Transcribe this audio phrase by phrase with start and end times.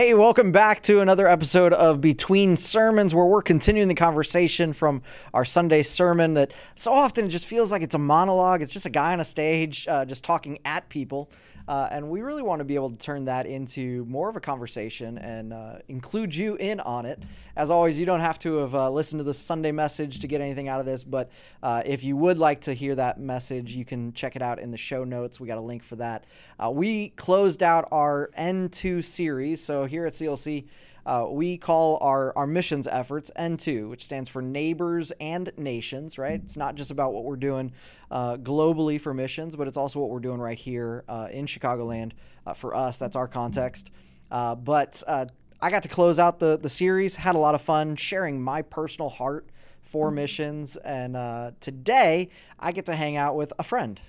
[0.00, 5.02] Hey, welcome back to another episode of Between Sermons, where we're continuing the conversation from
[5.34, 8.62] our Sunday sermon that so often it just feels like it's a monologue.
[8.62, 11.30] It's just a guy on a stage uh, just talking at people.
[11.70, 14.40] Uh, and we really want to be able to turn that into more of a
[14.40, 17.22] conversation and uh, include you in on it.
[17.54, 20.40] As always, you don't have to have uh, listened to the Sunday message to get
[20.40, 21.30] anything out of this, but
[21.62, 24.72] uh, if you would like to hear that message, you can check it out in
[24.72, 25.38] the show notes.
[25.38, 26.24] We got a link for that.
[26.58, 29.62] Uh, we closed out our N2 series.
[29.62, 30.66] So here at CLC,
[31.06, 36.40] uh, we call our, our missions efforts N2, which stands for Neighbors and Nations, right?
[36.42, 37.72] It's not just about what we're doing
[38.10, 42.12] uh, globally for missions, but it's also what we're doing right here uh, in Chicagoland
[42.46, 42.98] uh, for us.
[42.98, 43.90] That's our context.
[44.30, 45.26] Uh, but uh,
[45.60, 48.62] I got to close out the, the series, had a lot of fun sharing my
[48.62, 49.48] personal heart
[49.82, 50.76] for missions.
[50.76, 51.14] And
[51.60, 54.00] today I get to hang out with a friend.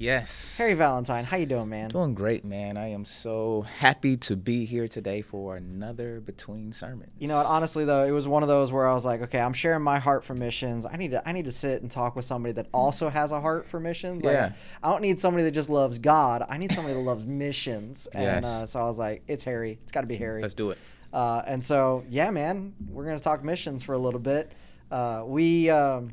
[0.00, 0.56] Yes.
[0.56, 1.90] Harry Valentine, how you doing, man?
[1.90, 2.78] Doing great, man.
[2.78, 7.12] I am so happy to be here today for another Between Sermons.
[7.18, 7.44] You know what?
[7.44, 9.98] Honestly, though, it was one of those where I was like, okay, I'm sharing my
[9.98, 10.86] heart for missions.
[10.86, 13.42] I need to, I need to sit and talk with somebody that also has a
[13.42, 14.24] heart for missions.
[14.24, 14.52] Like, Yeah.
[14.82, 16.46] I don't need somebody that just loves God.
[16.48, 18.08] I need somebody that loves missions.
[18.14, 18.46] And Yes.
[18.46, 19.78] uh, so I was like, it's Harry.
[19.82, 20.40] It's got to be Harry.
[20.40, 20.78] Let's do it.
[21.12, 24.50] Uh, and so, yeah, man, we're gonna talk missions for a little bit.
[24.90, 26.12] Uh, we um,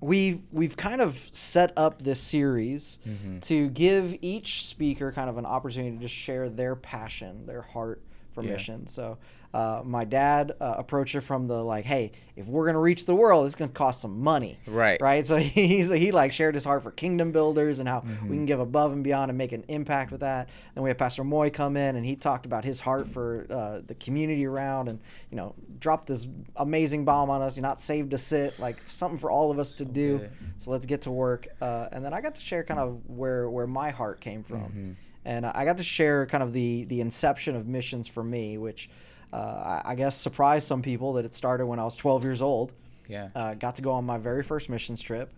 [0.00, 3.38] we we've kind of set up this series Mm-hmm.
[3.40, 8.00] to give each speaker kind of an opportunity to just share their passion, their heart
[8.42, 8.56] for Yeah.
[8.88, 9.18] So.
[9.54, 13.14] Uh, my dad uh, approached it from the like, hey, if we're gonna reach the
[13.14, 15.00] world, it's gonna cost some money, Right.
[15.00, 15.24] Right.
[15.24, 18.28] So he's he like shared his heart for kingdom builders and how Mm-hmm.
[18.28, 20.50] we can give above and beyond and make an impact with that.
[20.74, 23.80] Then we had Pastor Moy come in and he talked about his heart for uh,
[23.86, 25.00] the community around and
[25.30, 27.56] you know dropped this amazing bomb on us.
[27.56, 30.18] You're not saved to sit, like something for all of us to do.
[30.18, 30.30] good.
[30.58, 31.48] So let's get to work.
[31.62, 34.94] Uh, and then I got to share kind of where where my heart came from,
[35.28, 38.88] and I got to share kind of the the inception of missions for me, which.
[39.30, 42.72] Uh, I guess surprised some people that it started when I was 12 years old.
[43.08, 43.28] Yeah.
[43.34, 45.30] Uh, got to go on my very first missions trip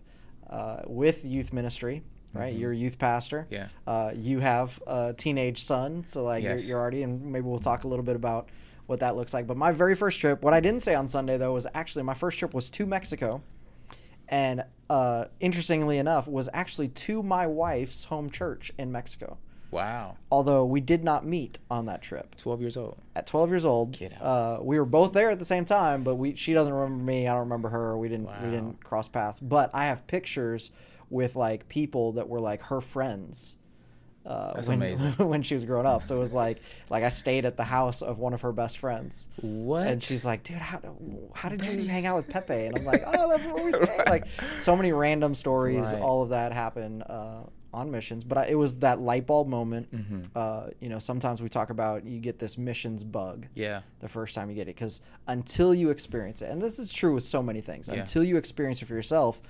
[0.49, 2.01] uh, with youth ministry.
[2.33, 3.47] Right, you're a youth pastor.
[3.49, 3.67] Yeah.
[3.85, 6.61] Uh, you have a teenage son, so like Yes.
[6.61, 8.47] you're, you're already, and maybe we'll talk a little bit about
[8.85, 9.45] what that looks like.
[9.45, 12.13] But my very first trip, what I didn't say on Sunday though, was actually my
[12.13, 13.41] first trip was to Mexico,
[14.29, 19.37] and uh, interestingly enough, was actually to my wife's home church in Mexico.
[19.71, 20.17] Wow.
[20.31, 22.97] Although we did not meet on that trip 12 years old.
[23.15, 23.97] at 12 years old.
[23.97, 24.21] Get out.
[24.21, 27.27] Uh, we were both there at the same time, but we she doesn't remember me.
[27.27, 27.97] I don't remember her.
[27.97, 28.51] We didn't we Wow.
[28.51, 29.39] didn't cross paths.
[29.39, 30.71] But I have pictures
[31.09, 33.57] with like people that were like her friends.
[34.23, 35.11] Uh, That's when, amazing.
[35.17, 36.59] when she was growing up, so it was like
[36.91, 39.27] like I stayed at the house of one of her best friends.
[39.41, 39.87] What?
[39.87, 40.79] And she's like, dude, how,
[41.33, 42.53] how did you hang out with Pepe?
[42.67, 44.05] And I'm like, oh, that's where we stayed.
[44.07, 44.25] Like
[44.57, 45.91] so many random stories.
[45.91, 46.01] Right.
[46.03, 47.39] All of that happened uh,
[47.73, 49.91] on missions, but I, it was that light bulb moment.
[49.91, 50.21] Mm-hmm.
[50.35, 53.81] Uh, you know, sometimes we talk about you get this missions bug yeah.
[53.99, 57.13] the first time you get it because until you experience it, and this is true
[57.13, 57.95] with so many things, Yeah.
[57.95, 59.41] until you experience it for yourself,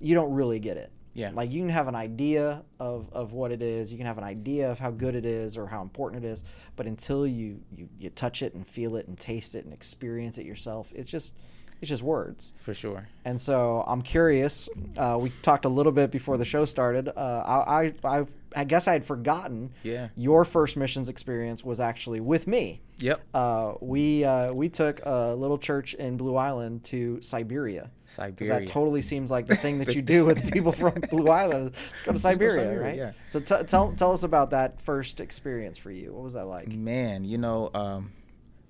[0.00, 0.92] you don't really get it.
[1.12, 1.32] Yeah.
[1.34, 4.24] Like you can have an idea of, of what it is, you can have an
[4.24, 6.44] idea of how good it is or how important it is,
[6.76, 10.38] but until you, you, you touch it and feel it and taste it and experience
[10.38, 11.34] it yourself, it's just
[11.80, 12.52] it's just words.
[12.58, 13.08] For sure.
[13.24, 14.68] And so I'm curious.
[14.98, 17.08] Uh, we talked a little bit before the show started.
[17.08, 19.72] Uh, I, I, I, guess I had forgotten.
[19.82, 20.08] Yeah.
[20.14, 22.80] Your first missions experience was actually with me.
[22.98, 23.22] Yep.
[23.32, 27.90] Uh, we uh, we took a little church in Blue Island to Siberia.
[28.04, 28.60] Siberia.
[28.60, 31.72] that totally seems like the thing that you do with people from Blue Island.
[31.72, 32.96] Let's go to Siberia, Siberia, right?
[32.98, 33.12] yeah.
[33.26, 36.12] So t- tell tell us about that first experience for you.
[36.12, 36.68] What was that like?
[36.74, 38.12] Man, you know, um,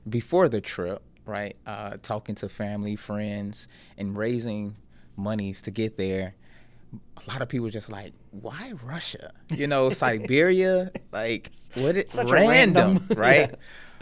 [0.08, 4.76] before the trip, right, uh, talking to family, friends, and raising
[5.16, 6.34] monies to get there,
[6.92, 9.32] a lot of people just like, why Russia?
[9.54, 11.96] You know, Siberia, like what?
[11.96, 13.50] It, Such random, random- right?
[13.50, 13.56] Yeah.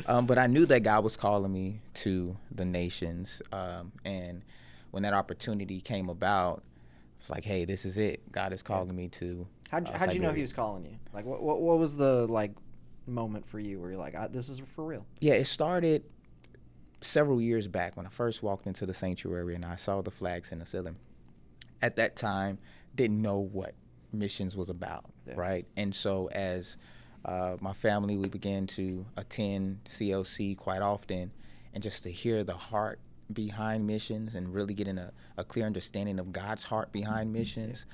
[0.06, 4.42] Um, but I knew that God was calling me to the nations, um, and
[4.90, 6.62] when that opportunity came about,
[7.20, 8.30] it's like, hey, this is it.
[8.32, 9.46] God is calling me to.
[9.70, 10.96] How'd, uh, how'd you know he was calling you?
[11.12, 12.52] Like, what, what, what was the like
[13.06, 15.04] moment for you where you're like, I, this is for real?
[15.20, 16.04] Yeah, it started
[17.00, 20.52] several years back when I first walked into the sanctuary and I saw the flags
[20.52, 20.96] in the ceiling.
[21.80, 22.58] At that time,
[22.94, 23.74] didn't know what
[24.12, 25.34] missions was about, Yeah.
[25.36, 25.66] right?
[25.76, 26.76] And so as
[27.24, 31.30] uh, my family, we began to attend CLC quite often,
[31.74, 32.98] and just to hear the heart
[33.32, 37.86] behind missions and really getting a, a clear understanding of God's heart behind missions,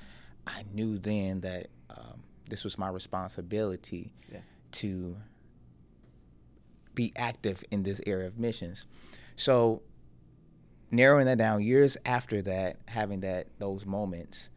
[0.47, 4.39] I knew then that um, this was my responsibility Yeah.
[4.73, 5.17] to
[6.95, 8.85] be active in this area of missions.
[9.35, 9.83] So
[10.91, 14.49] narrowing that down years after that, having that those moments,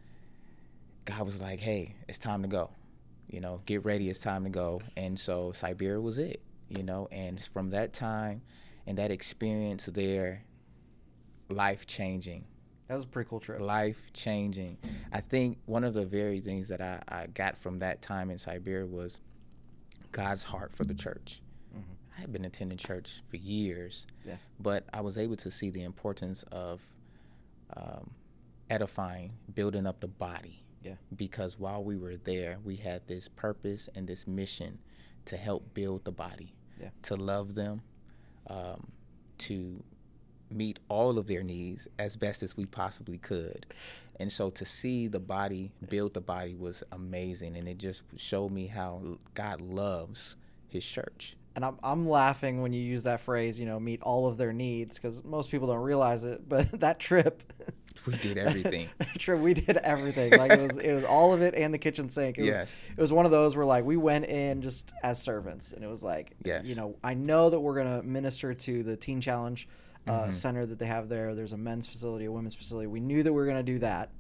[1.05, 2.71] God was like, "Hey, it's time to go.
[3.29, 4.09] You know, get ready.
[4.11, 6.43] It's time to go." And so Siberia was it.
[6.69, 8.43] you know, and from that time
[8.87, 10.45] and that experience there,
[11.49, 12.45] life changing.
[12.89, 13.61] That was a pretty cool trip.
[13.61, 14.79] Life changing.
[15.13, 18.39] I think one of the very things that I, I got from that time in
[18.39, 19.21] Siberia was
[20.13, 21.43] God's heart for the church.
[22.19, 24.37] I had been attending church for years, yeah.
[24.59, 26.81] but I was able to see the importance of
[27.77, 28.11] um,
[28.69, 30.65] edifying, building up the body.
[30.83, 30.95] Yeah.
[31.15, 34.79] Because while we were there, we had this purpose and this mission
[35.27, 36.89] to help build the body, yeah.
[37.03, 37.83] to love them,
[38.49, 38.89] um,
[39.39, 39.83] to
[40.51, 43.67] meet all of their needs as best as we possibly could.
[44.19, 47.57] And so to see the body build the body was amazing.
[47.57, 50.37] And it just showed me how God loves
[50.69, 51.37] his church.
[51.59, 54.53] And I'm, I'm laughing when you use that phrase, you know, meet all of their
[54.53, 56.49] needs, because most people don't realize it.
[56.49, 57.43] But that trip,
[58.07, 58.89] we did everything.
[59.19, 60.39] trip, we did everything.
[60.39, 62.39] Like it was, it was all of it and the kitchen sink.
[62.39, 62.61] It yes.
[62.61, 65.83] Was, it was one of those where like we went in just as servants, and
[65.83, 66.69] it was like, yes.
[66.69, 69.67] you know, I know that we're gonna minister to the Teen Challenge
[70.07, 70.31] uh, mm-hmm.
[70.31, 71.35] center that they have there.
[71.35, 72.87] There's a men's facility, a women's facility.
[72.87, 74.11] We knew that we were going to do that.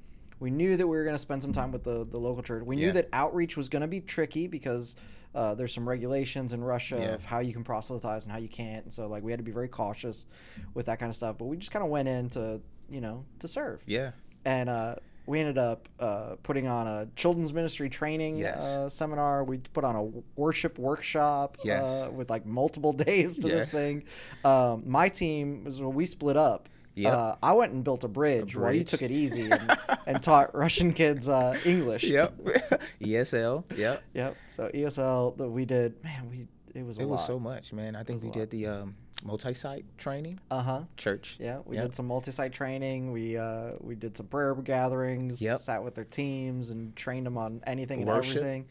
[0.40, 2.64] We knew that we were going to spend some time with the, the local church.
[2.64, 2.93] We knew yeah.
[2.93, 4.96] that outreach was going to be tricky because
[5.38, 7.06] uh, there's some regulations in Russia yeah.
[7.11, 8.82] of how you can proselytize and how you can't.
[8.82, 10.26] And so like we had to be very cautious
[10.75, 11.38] with that kind of stuff.
[11.38, 13.85] But we just kind of went in to you know to serve.
[13.87, 14.11] Yeah.
[14.44, 14.96] And uh,
[15.26, 18.64] we ended up uh, putting on a children's ministry training yes.
[18.64, 19.44] uh, seminar.
[19.44, 20.02] We put on a
[20.35, 21.85] worship workshop yes.
[21.85, 23.58] uh, with like multiple days to yes.
[23.58, 24.05] this thing.
[24.44, 26.69] Um, my team was well, we split up.
[26.98, 27.14] Yep.
[27.14, 30.54] Uh, I went and built a bridge, a you took it easy and, and taught
[30.54, 32.04] Russian kids uh, English.
[32.04, 32.36] Yep.
[33.00, 33.64] ESL.
[33.76, 34.02] Yep.
[34.14, 34.36] Yep.
[34.48, 37.12] So ESL that we did, man, we it was it lot.
[37.12, 37.94] was so much, man.
[37.94, 40.40] I think we did the um, multi-site training.
[40.50, 40.82] Uh huh.
[40.96, 41.36] Church.
[41.40, 41.86] Yeah, we yep.
[41.86, 43.12] did some multi-site training.
[43.12, 45.40] We uh, we did some prayer gatherings.
[45.40, 45.60] Yep.
[45.60, 48.66] Sat with their teams and trained them on anything and everything.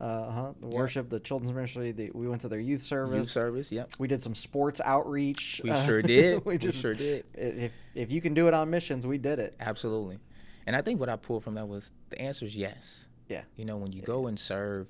[0.00, 0.52] Uh huh.
[0.60, 0.74] The Yep.
[0.74, 1.92] worship, the children's ministry.
[1.92, 3.18] The, we went to their youth service.
[3.18, 3.70] Youth service.
[3.70, 3.92] Yep.
[3.98, 5.60] We did some sports outreach.
[5.62, 6.44] We Uh, sure did.
[6.46, 7.26] we we just sure did.
[7.34, 9.54] if if you can do it on missions, we did it.
[9.60, 10.18] Absolutely.
[10.66, 13.08] And I think what I pulled from that was the answer is yes.
[13.28, 13.42] Yeah.
[13.56, 14.86] You know, when you go and serve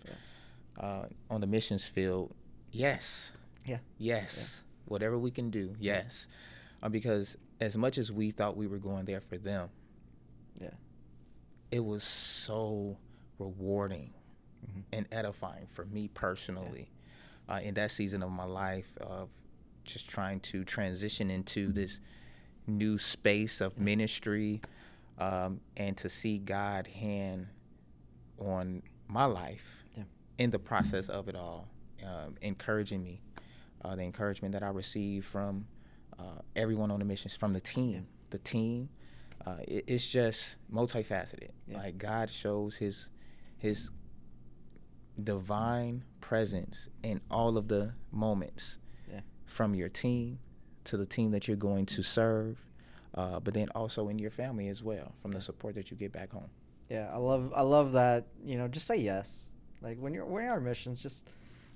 [0.79, 2.33] uh, on the missions field,
[2.71, 3.33] yes.
[3.67, 3.79] Yeah.
[3.99, 4.63] Yes.
[4.87, 6.29] Whatever we can do, yes.
[6.83, 9.69] Uh, because as much as we thought we were going there for them,
[10.61, 10.71] Yeah.
[11.71, 12.97] it was so
[13.39, 14.13] rewarding
[14.67, 14.85] Mhm.
[14.93, 16.91] and edifying for me personally
[17.49, 19.29] uh, in that season of my life of
[19.85, 22.01] just trying to transition into this
[22.67, 24.61] new space of ministry
[25.19, 27.49] um, and to see God hand
[28.39, 30.05] on my life Yeah.
[30.39, 31.69] in the process of it all,
[32.05, 33.21] um, encouraging me,
[33.85, 35.67] uh, the encouragement that I received from
[36.19, 38.89] uh, everyone on the missions, from the team, the team.
[39.47, 41.49] Uh, it, it's just multifaceted.
[41.67, 41.79] Yeah.
[41.79, 43.09] Like God shows His
[43.59, 43.91] His
[45.25, 48.79] divine presence in all of the moments,
[49.11, 49.21] Yeah.
[49.47, 50.39] from your team
[50.85, 52.65] to the team that you're going to serve,
[53.15, 56.13] uh, but then also in your family as well, from the support that you get
[56.13, 56.51] back home.
[56.89, 58.27] Yeah, I love I love that.
[58.43, 59.51] You know, just say yes.
[59.83, 61.29] Like when you're when you're on missions, just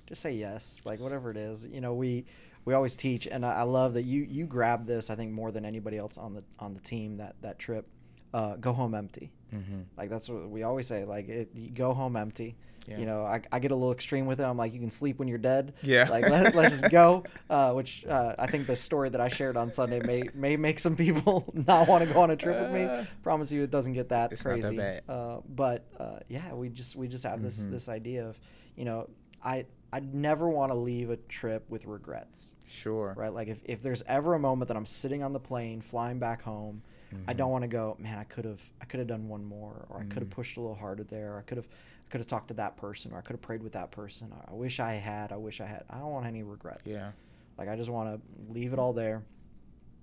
[0.07, 0.81] just say yes.
[0.85, 1.65] Like whatever it is.
[1.65, 2.25] You know, we
[2.65, 5.09] we always teach, and I, I love that you you grab this.
[5.09, 7.87] I think more than anybody else on the on the team that that trip.
[8.33, 9.31] Uh, go home empty.
[9.53, 9.81] Mm-hmm.
[9.97, 11.05] Like that's what we always say.
[11.05, 12.57] Like it, you go home empty.
[12.87, 12.99] Yeah.
[12.99, 14.43] You know, I, I get a little extreme with it.
[14.43, 15.73] I'm like, you can sleep when you're dead.
[15.81, 16.07] Yeah.
[16.07, 17.23] Like let, let's just go.
[17.49, 20.77] Uh, which uh, I think the story that I shared on Sunday may may make
[20.79, 22.83] some people not want to go on a trip with me.
[22.83, 24.77] Uh, Promise you, it doesn't get that it's not that crazy.
[24.77, 25.03] bad.
[25.09, 27.71] Uh, but uh, yeah, we just we just have this Mhm.
[27.71, 28.39] this idea of,
[28.75, 29.09] you know,
[29.43, 32.53] I I never want to leave a trip with regrets.
[32.67, 33.13] Sure.
[33.17, 33.33] Right.
[33.33, 36.41] Like if, if there's ever a moment that I'm sitting on the plane flying back
[36.41, 36.81] home,
[37.27, 37.37] I Mhm.
[37.37, 39.99] don't want to go, man, I could have I could have done one more or
[40.01, 40.31] I could have Mhm.
[40.31, 41.67] pushed a little harder there or I could have
[42.05, 44.31] I could have talked to that person or I could have prayed with that person.
[44.47, 45.31] I wish I had.
[45.31, 45.83] I wish I had.
[45.89, 46.93] I don't want any regrets.
[46.93, 47.11] Yeah.
[47.57, 49.23] Like I just want to leave it all there,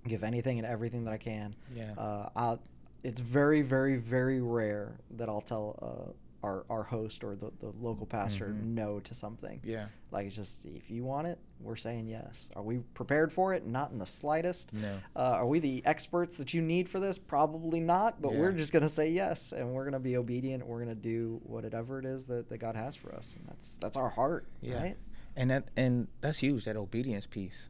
[0.07, 1.55] give anything and everything that I can.
[1.75, 1.93] Yeah.
[1.97, 2.59] Uh, I'll,
[3.03, 6.11] it's very, very, very rare that I'll tell uh,
[6.43, 8.73] our our host or the, the local pastor Mhm.
[8.75, 9.61] no to something.
[9.63, 9.85] yeah.
[10.11, 12.49] Like it's just if you want it, we're saying yes.
[12.55, 13.65] Are we prepared for it?
[13.65, 14.73] Not in the slightest.
[14.73, 14.99] No.
[15.15, 17.17] Uh, are we the experts that you need for this?
[17.17, 18.21] Probably not.
[18.21, 20.67] But we're just gonna say yes, and we're gonna be obedient.
[20.67, 23.95] We're gonna do whatever it is that, that God has for us, and that's that's
[23.97, 24.79] our heart, Yeah.
[24.81, 24.97] right?
[25.35, 26.65] And that and that's huge.
[26.65, 27.69] That obedience piece.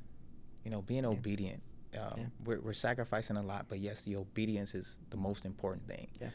[0.66, 1.62] You know, being obedient.
[1.98, 2.26] Um, Yeah.
[2.44, 6.08] we're, we're sacrificing a lot, but yes, the obedience is the most important thing.
[6.20, 6.30] Yeah.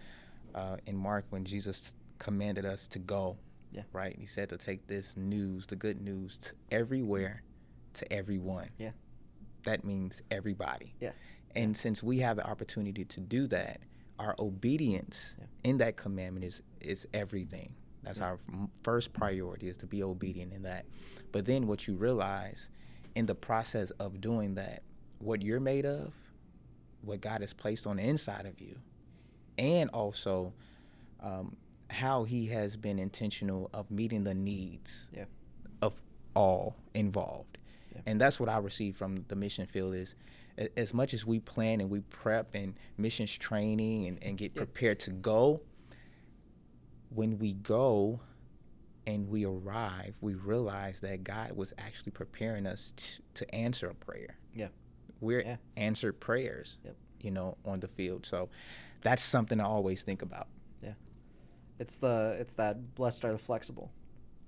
[0.55, 3.37] Uh, in Mark, when Jesus commanded us to go,
[3.73, 3.83] Yeah.
[3.93, 4.17] right?
[4.19, 7.43] He said to take this news, the good news, to everywhere,
[7.95, 8.71] to everyone.
[8.79, 8.93] Yeah.
[9.65, 10.95] That means everybody.
[11.01, 11.13] Yeah.
[11.55, 13.81] And since we have the opportunity to do that,
[14.19, 15.47] our obedience Yeah.
[15.65, 17.75] in that commandment is is everything.
[18.05, 20.87] That's our f- first priority is to be obedient in that.
[21.33, 22.71] But then what you realize
[23.17, 24.83] in the process of doing that,
[25.19, 26.15] what you're made of,
[27.03, 28.77] what God has placed on the inside of you,
[29.59, 30.53] and also
[31.21, 31.57] um,
[31.91, 35.25] how He has been intentional of meeting the needs Yeah.
[35.83, 35.95] of
[36.35, 37.59] all involved.
[37.95, 38.03] Yeah.
[38.07, 40.15] And that's what I receive from the mission field is
[40.77, 44.99] as much as we plan and we prep and missions training and, and get prepared
[45.01, 45.61] to go,
[47.11, 48.21] when we go
[49.07, 53.95] and we arrive, we realize that God was actually preparing us to, to answer a
[53.95, 54.37] prayer.
[54.55, 54.69] Yeah.
[55.21, 55.57] We're Yeah.
[55.77, 56.97] answered prayers, Yep.
[57.23, 58.27] you know, on the field.
[58.27, 58.51] So
[59.01, 60.49] that's something I always think about.
[61.79, 63.91] It's the it's that blessed are the flexible.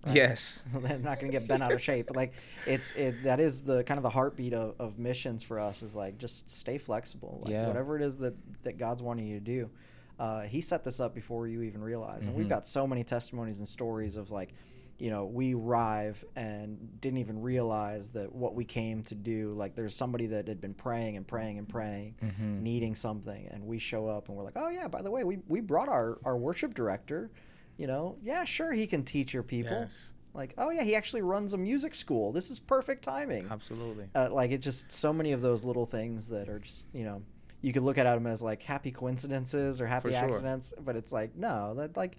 [0.06, 0.16] Right.
[0.16, 0.62] Yes.
[0.74, 2.06] They're not going to get bent out of shape.
[2.06, 2.32] But like
[2.66, 5.94] it's it that is the kind of the heartbeat of, of missions for us is
[5.94, 7.40] like just stay flexible.
[7.44, 7.66] Like Yeah.
[7.66, 9.70] whatever it is that that God's wanting you to do.
[10.18, 12.50] Uh, he set this up before you even realize, and we've Mhm.
[12.50, 14.52] got so many testimonies and stories of like,
[15.00, 19.52] you know, we arrive and didn't even realize that what we came to do.
[19.54, 22.60] Like, there's somebody that had been praying and praying and praying, Mhm.
[22.62, 25.38] needing something, and we show up and we're like, oh yeah, by the way, we
[25.48, 27.30] we brought our our worship director.
[27.78, 29.72] You know, yeah, sure, he can teach your people.
[29.72, 30.12] Yes.
[30.34, 32.30] Like, oh yeah, he actually runs a music school.
[32.30, 33.48] This is perfect timing.
[33.50, 34.08] Absolutely.
[34.14, 37.22] Uh, like it's just so many of those little things that are just you know
[37.62, 40.24] you could look at them as like happy coincidences or happy sure.
[40.24, 42.16] accidents, but it's like no, that like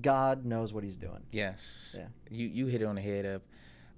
[0.00, 1.22] God knows what He's doing.
[1.32, 1.96] Yes.
[1.98, 2.06] Yeah.
[2.30, 3.42] You you hit it on the head of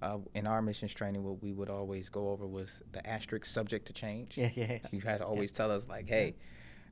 [0.03, 3.87] uh, in our missions training what we would always go over was the asterisk subject
[3.87, 4.37] to change.
[4.39, 4.79] Yeah, yeah, yeah.
[4.91, 6.35] You had to always tell us like, hey,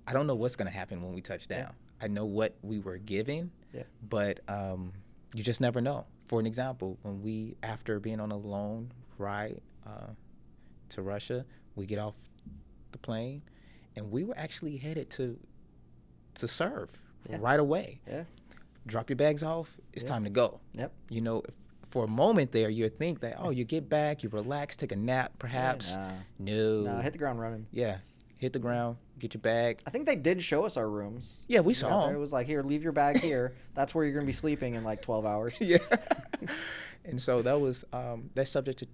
[0.07, 1.62] I don't know what's gonna happen when we touch Yeah.
[1.62, 1.73] down.
[2.02, 3.83] I know what we were given, Yeah.
[4.09, 4.92] but um,
[5.35, 6.07] you just never know.
[6.26, 10.07] For an example, when we after being on a loan ride uh,
[10.90, 12.14] to Russia, we get off
[12.92, 13.42] the plane,
[13.97, 15.38] and we were actually headed to
[16.35, 16.90] to serve
[17.28, 17.38] Yeah.
[17.40, 18.00] right away.
[18.07, 18.25] Yeah.
[18.87, 19.76] Drop your bags off.
[19.92, 20.10] It's Yeah.
[20.10, 20.92] time to go Yep.
[21.10, 21.54] you know, if-
[21.90, 24.96] for a moment there, you think that, oh, you get back, you relax, take a
[24.96, 25.96] nap, perhaps.
[25.96, 26.10] Nah.
[26.38, 26.80] No.
[26.82, 27.66] Nah, hit the ground running.
[27.72, 27.99] yeah.
[28.37, 29.80] Hit the ground, get your bag.
[29.87, 31.44] I think they did show us our rooms.
[31.46, 32.08] Yeah, we saw.
[32.08, 33.52] It was like, here, leave your bag here.
[33.75, 35.54] That's where you're gonna be sleeping in like 12 hours.
[35.60, 35.76] yeah.
[37.04, 38.87] and so that was, um, that's subject to,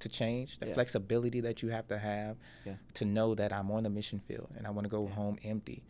[0.00, 0.74] to change, the Yeah.
[0.74, 2.74] flexibility that you have to have Yeah.
[2.94, 5.84] to know that I'm on the mission field and I want to go home empty.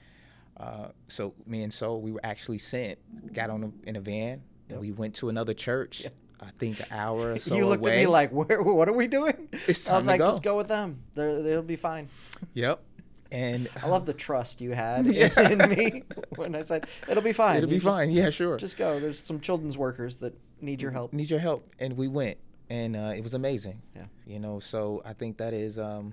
[0.57, 2.99] Uh, so me and Soul, we were actually sent,
[3.33, 4.71] got on a, in a van, Yep.
[4.71, 6.07] and we went to another church.
[6.41, 7.99] I think an hour or so you looked away.
[7.99, 8.63] at me like, where?
[8.63, 9.49] What are we doing?
[9.69, 10.27] It's I was like, go.
[10.27, 11.03] just go with them.
[11.15, 12.09] They're, they'll be fine.
[12.55, 12.83] Yep.
[13.31, 15.31] And I love the trust you had Yeah.
[15.51, 16.03] in, in me
[16.37, 17.57] when I said it'll be fine.
[17.57, 18.11] It'll be just- fine.
[18.11, 18.57] Yeah, sure.
[18.59, 18.99] Just go.
[19.01, 21.13] There's some children's workers that need your help.
[21.13, 23.81] Need your help, and we went, and uh, it was amazing.
[23.97, 24.05] Yeah.
[24.27, 26.13] You know, so I think that is um,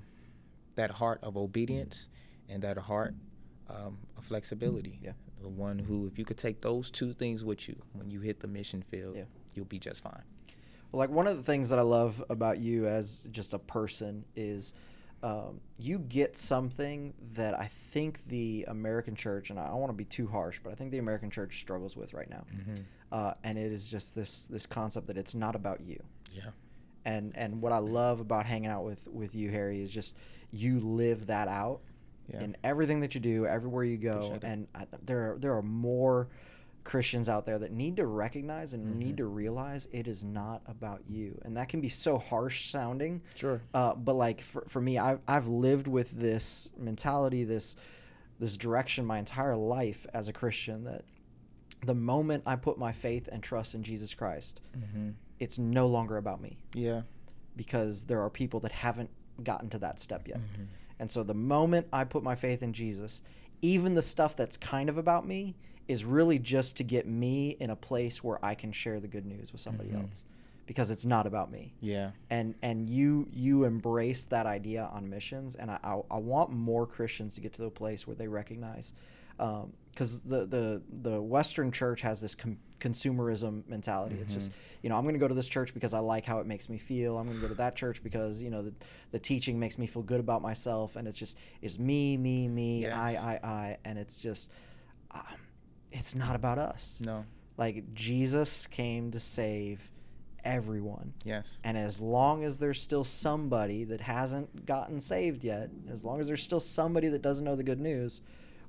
[0.75, 2.07] that heart of obedience
[2.47, 3.15] and that heart
[3.69, 4.99] um, of flexibility.
[5.01, 5.11] Yeah.
[5.41, 8.39] The one who, if you could take those two things with you when you hit
[8.39, 9.23] the mission field, Yeah.
[9.55, 10.23] you'll be just fine.
[10.91, 14.25] Well, like one of the things that I love about you as just a person
[14.35, 14.73] is
[15.21, 19.97] um, you get something that I think the American church, and I don't want to
[19.97, 22.45] be too harsh, but I think the American church struggles with right now.
[22.55, 22.81] Mm-hmm.
[23.11, 26.01] Uh, and it is just this this concept that it's not about you.
[26.31, 26.51] Yeah.
[27.05, 30.15] And and what I love about hanging out with with you, Harry, is just
[30.51, 31.81] you live that out
[32.31, 32.41] Yeah.
[32.41, 34.37] in everything that you do, everywhere you go.
[34.43, 36.27] And I, there are, there are more
[36.83, 38.99] Christians out there that need to recognize and Mm-hmm.
[38.99, 43.21] need to realize it is not about you, and that can be so harsh sounding.
[43.35, 43.61] Sure.
[43.73, 47.75] Uh, but like for, for me, I've I've lived with this mentality, this
[48.39, 50.85] this direction my entire life as a Christian.
[50.85, 51.03] That
[51.85, 55.09] the moment I put my faith and trust in Jesus Christ, Mm-hmm.
[55.39, 57.01] it's no longer about me Yeah.
[57.55, 59.09] because there are people that haven't
[59.43, 60.39] gotten to that step yet.
[60.39, 60.67] Mhm.
[60.99, 63.21] And so the moment I put my faith in Jesus,
[63.61, 65.55] even the stuff that's kind of about me
[65.87, 69.25] is really just to get me in a place where I can share the good
[69.25, 70.03] news with somebody Mhm.
[70.03, 70.23] else
[70.67, 71.73] because it's not about me.
[71.81, 72.11] Yeah.
[72.29, 76.85] And and you you embrace that idea on missions and I, I, I want more
[76.85, 78.93] Christians to get to the place where they recognize
[79.39, 84.17] because the, the the Western church has this com- consumerism mentality.
[84.21, 86.39] It's just you know I'm going to go to this church because I like how
[86.39, 87.17] it makes me feel.
[87.17, 88.73] I'm going to go to that church because you know the,
[89.11, 90.95] the teaching makes me feel good about myself.
[90.95, 94.51] And it's just it's me me me I I I and it's just
[95.11, 95.23] um,
[95.91, 97.01] it's not about us.
[97.03, 97.25] No.
[97.57, 99.89] Like Jesus came to save
[100.43, 101.13] everyone.
[101.23, 101.59] Yes.
[101.63, 106.27] And as long as there's still somebody that hasn't gotten saved yet, as long as
[106.27, 108.21] there's still somebody that doesn't know the good news,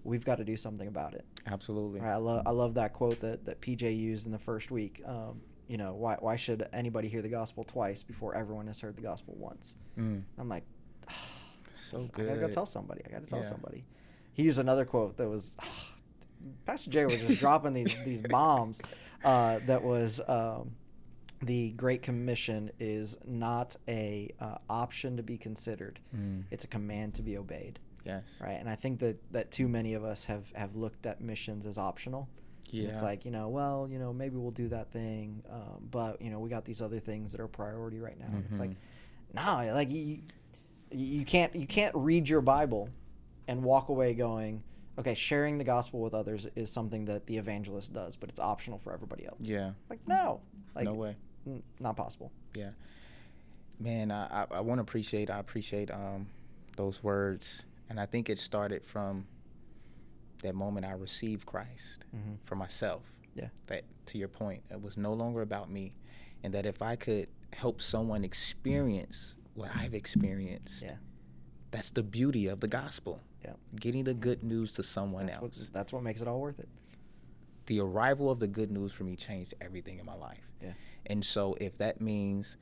[0.05, 1.25] we've got to do something about it.
[1.47, 2.01] Absolutely.
[2.01, 2.13] Right?
[2.13, 5.03] I love I love that quote that, that PJ used in the first week.
[5.05, 8.97] Um, you know, why why should anybody hear the gospel twice before everyone has heard
[8.97, 9.77] the gospel once?
[9.99, 10.23] Mm.
[10.39, 10.65] I'm like,
[11.75, 12.27] So good.
[12.27, 13.03] I gotta go tell somebody.
[13.07, 13.45] I gotta tell Yeah.
[13.45, 13.85] somebody.
[14.33, 15.57] He used another quote that was,
[16.67, 18.81] Pastor Jay was just dropping these these bombs.
[19.25, 20.73] Uh, that was um,
[21.43, 26.01] the Great Commission is not a uh, option to be considered.
[26.17, 26.45] Mm.
[26.51, 27.79] It's a command to be obeyed.
[28.05, 28.39] Yes.
[28.43, 31.67] Right, and I think that that too many of us have have looked at missions
[31.67, 32.29] as optional.
[32.71, 32.89] Yeah.
[32.89, 36.31] It's like you know, well, you know, maybe we'll do that thing, um, but you
[36.31, 38.27] know, we got these other things that are priority right now.
[38.27, 38.71] And It's like,
[39.35, 40.21] no, like you,
[40.93, 42.89] you can't you can't read your Bible
[43.49, 44.63] and walk away going,
[44.99, 48.79] okay, sharing the gospel with others is something that the evangelist does, but it's optional
[48.79, 49.39] for everybody else.
[49.41, 49.73] yeah.
[49.89, 50.41] Like no,
[50.75, 51.17] like no way.
[51.47, 52.31] n- not possible.
[52.55, 52.71] Yeah.
[53.81, 56.27] Man, I, I, I want to appreciate, I appreciate um,
[56.77, 57.65] those words.
[57.91, 59.27] And I think it started from
[60.43, 62.39] that moment I received Christ Mhm.
[62.45, 63.03] for myself.
[63.35, 63.49] Yeah.
[63.67, 65.93] That, to your point, it was no longer about me.
[66.43, 70.97] And that if I could help someone experience what I've experienced, Yeah.
[71.73, 73.21] that's the beauty of the gospel.
[73.45, 73.55] Yeah.
[73.77, 75.71] Getting the good news to someone That's what, else.
[75.73, 76.69] that's what makes it all worth it.
[77.67, 80.51] the arrival of the good news for me changed everything in my life.
[80.61, 80.73] Yeah.
[81.07, 82.57] And so if that means,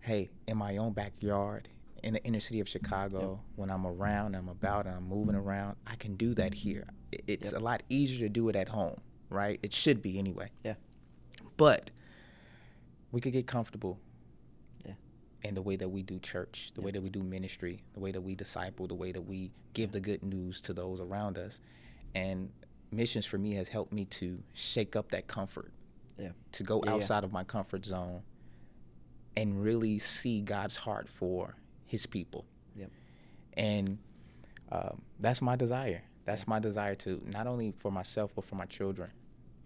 [0.00, 1.68] hey, in my own backyard,
[2.02, 5.48] in the inner city of Chicago, when I'm around, I'm about, and I'm moving mm-hmm.
[5.48, 6.86] around, I can do that here.
[7.12, 7.60] It's Yep.
[7.60, 9.00] a lot easier to do it at home,
[9.30, 9.58] right?
[9.62, 10.50] It should be anyway.
[10.64, 10.74] Yeah.
[11.56, 11.90] But
[13.10, 13.98] we could get comfortable
[14.84, 14.94] Yeah.
[15.42, 18.12] in the way that we do church, the way that we do ministry, the way
[18.12, 21.60] that we disciple, the way that we give the good news to those around us.
[22.14, 22.50] And
[22.90, 25.72] missions for me has helped me to shake up that comfort,
[26.18, 26.32] Yeah.
[26.52, 26.96] to go Yeah, yeah.
[26.96, 28.22] outside of my comfort zone
[29.36, 31.56] and really see God's heart for
[31.88, 32.44] his people.
[32.76, 32.90] Yep.
[33.54, 33.98] And
[34.70, 36.02] um, that's my desire.
[36.24, 39.10] That's my desire to not only for myself, but for my children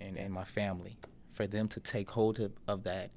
[0.01, 0.97] and, and my family,
[1.33, 3.11] for them to take hold of, of that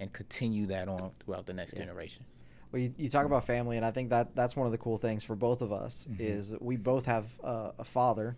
[0.00, 1.80] and continue that on throughout the next Yeah.
[1.80, 2.24] generation.
[2.70, 4.96] Well, you, you talk about family, and I think that that's one of the cool
[4.96, 6.16] things for both of us Mhm.
[6.20, 8.36] is we both have uh, a father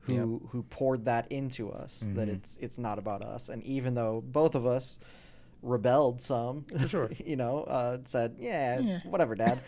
[0.00, 2.34] who who poured that into us that Mhm.
[2.34, 4.98] it's it's not about us, and even though both of us
[5.66, 7.10] rebelled some, For sure.
[7.24, 9.00] you know, uh, said yeah, Yeah.
[9.04, 9.58] whatever, dad.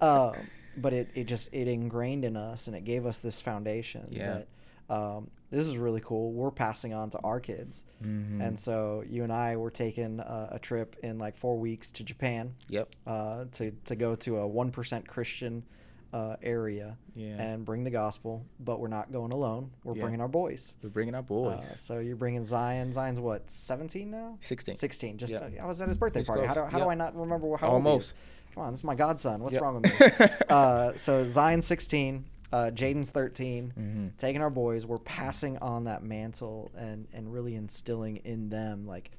[0.00, 0.32] uh,
[0.76, 4.42] but it, it just it ingrained in us, and it gave us this foundation Yeah.
[4.88, 6.32] that um, this is really cool.
[6.32, 8.40] We're passing on to our kids, Mhm.
[8.46, 12.04] and so you and I were taking a, a trip in like four weeks to
[12.04, 12.88] Japan Yep.
[13.06, 15.64] uh, to to go to a one percent Christian
[16.12, 17.40] uh, area Yeah.
[17.40, 18.44] and bring the gospel.
[18.60, 19.70] But we're not going alone.
[19.84, 20.02] We're Yeah.
[20.02, 20.74] bringing our boys.
[20.82, 21.80] We're bringing our Uh, boys.
[21.80, 22.92] so you're bringing Zion.
[22.92, 24.38] Zion's what, 17 now?
[24.40, 24.74] 16.
[24.74, 25.18] 16.
[25.18, 25.40] Just Yeah.
[25.40, 26.46] uh, I was at his birthday It's party.
[26.46, 26.72] How do, close.
[26.72, 27.72] how do I not remember how old he is?
[27.86, 28.14] Almost.
[28.54, 29.42] Come on, this is my godson.
[29.42, 29.62] What's Yep.
[29.62, 30.26] wrong with me?
[30.48, 32.24] uh, so Zion's 16.
[32.50, 33.74] Uh, Jaden's 13.
[33.78, 34.16] Mhm.
[34.16, 39.10] Taking our boys, we're passing on that mantle and and really instilling in them like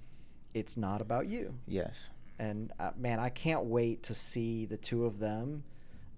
[0.55, 2.09] it's not about you Yes.
[2.39, 5.63] and uh, man, I can't wait to see the two of them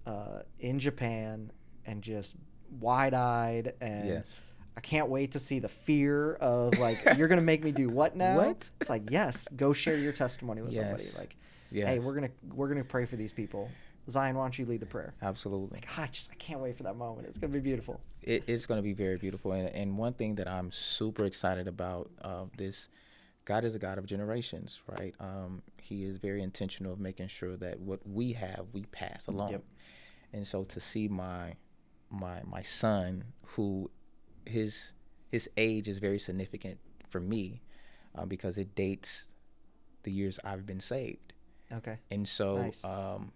[0.06, 1.50] uh, in Japan
[1.86, 2.36] and just
[2.80, 4.42] wide-eyed and Yes.
[4.76, 8.16] I can't wait to see the fear of like you're gonna make me do what
[8.24, 8.36] now?
[8.36, 8.70] What?
[8.80, 11.04] It's like yes, go share your testimony with somebody.
[11.18, 11.36] Like,
[11.70, 11.88] Yes.
[11.88, 13.70] hey, we're gonna we're gonna pray for these people.
[14.10, 15.14] Zion, why don't you lead the prayer?
[15.22, 15.76] Absolutely.
[15.78, 17.28] Like, I just I can't wait for that moment.
[17.28, 18.00] It's gonna be beautiful.
[18.22, 19.52] it, it's going to be very beautiful.
[19.52, 22.88] And, and one thing that I'm super excited about uh, this,
[23.44, 25.14] God is a God of generations, right?
[25.18, 29.52] Um, he is very intentional of making sure that what we have, we pass along.
[29.52, 29.64] Yep.
[30.32, 31.54] And so to see my
[32.10, 33.90] my my son, who
[34.46, 34.92] his
[35.30, 36.78] his age is very significant
[37.08, 37.62] for me,
[38.14, 39.34] uh, because it dates
[40.02, 41.32] the years I've been saved.
[41.72, 41.98] Okay.
[42.10, 42.84] And so, Nice.
[42.84, 43.32] um,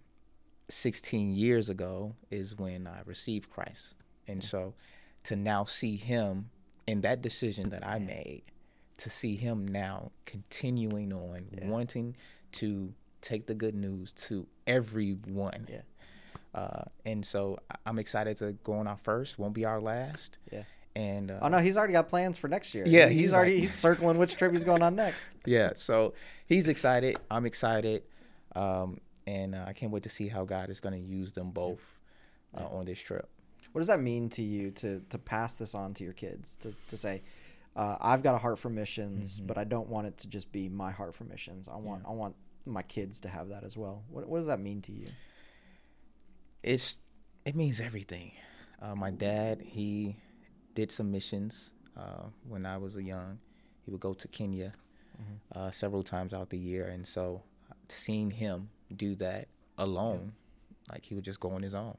[0.69, 3.95] 16 years ago is when I received Christ.
[4.27, 4.73] And so,
[5.23, 6.49] to now see him
[6.85, 8.43] in that decision that I made,
[8.97, 11.67] to see him now continuing on, Yeah.
[11.67, 12.15] wanting
[12.53, 15.67] to take the good news to everyone.
[15.69, 15.81] Yeah.
[16.53, 20.37] Uh, and so, I'm excited to go on our first, won't be our last.
[20.51, 20.63] Yeah.
[20.95, 22.83] And uh, Oh no, he's already got plans for next year.
[22.87, 25.29] Yeah, he's, he's already like- he's circling which trip he's going on next.
[25.45, 26.13] yeah so
[26.47, 28.01] he's excited i'm excited
[28.55, 31.51] um, and uh, i can't wait to see how god is going to use them
[31.51, 31.99] both
[32.57, 33.29] uh, on this trip
[33.73, 36.73] What does that mean to you to to pass this on to your kids to
[36.87, 37.21] to say,
[37.77, 40.67] uh, I've got a heart for missions, but I don't want it to just be
[40.67, 41.69] my heart for missions.
[41.71, 42.35] I want I want
[42.65, 44.03] my kids to have that as well.
[44.09, 45.07] What what does that mean to you?
[46.63, 46.99] it's
[47.45, 48.31] it means everything.
[48.81, 50.17] Uh, my dad he
[50.75, 53.39] did some missions uh, when i was a young.
[53.85, 54.73] He would go to kenya
[55.55, 56.87] uh, several times out the year.
[56.87, 57.41] And so
[57.89, 60.33] seeing him do that alone
[60.91, 61.97] like he would just go on his own.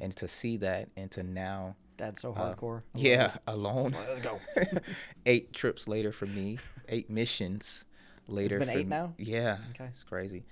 [0.00, 2.82] And to see that and to now Dad's so Uh, hardcore.
[2.94, 3.40] I love yeah, it.
[3.46, 3.96] alone.
[4.08, 4.40] Let's go.
[5.26, 7.84] eight trips later for me, eight missions
[8.28, 8.56] later.
[8.56, 8.90] It's been for eight me.
[8.90, 9.14] now?
[9.18, 9.86] Yeah, Okay.
[9.86, 10.44] it's crazy.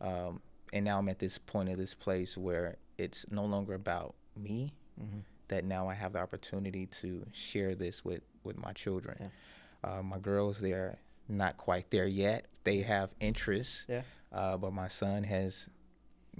[0.00, 0.40] Um,
[0.72, 4.74] and now I'm at this point of this place where it's no longer about me.
[5.00, 5.22] Mhm.
[5.48, 9.30] That now I have the opportunity to share this with with my children.
[9.84, 12.46] Uh, my girls, they're not quite there yet.
[12.64, 14.02] They have interests, Yeah.
[14.32, 15.68] uh, but my son has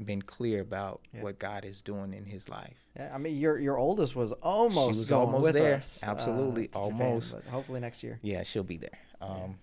[0.05, 1.23] been clear about Yeah.
[1.23, 2.79] what God is doing in his life.
[2.97, 5.77] Yeah, I mean, your your oldest was almost was going almost there.
[5.77, 7.35] us, uh, Absolutely, Japan, almost.
[7.35, 8.19] but hopefully next year.
[8.23, 8.99] Yeah, she'll be there.
[9.21, 9.59] Um,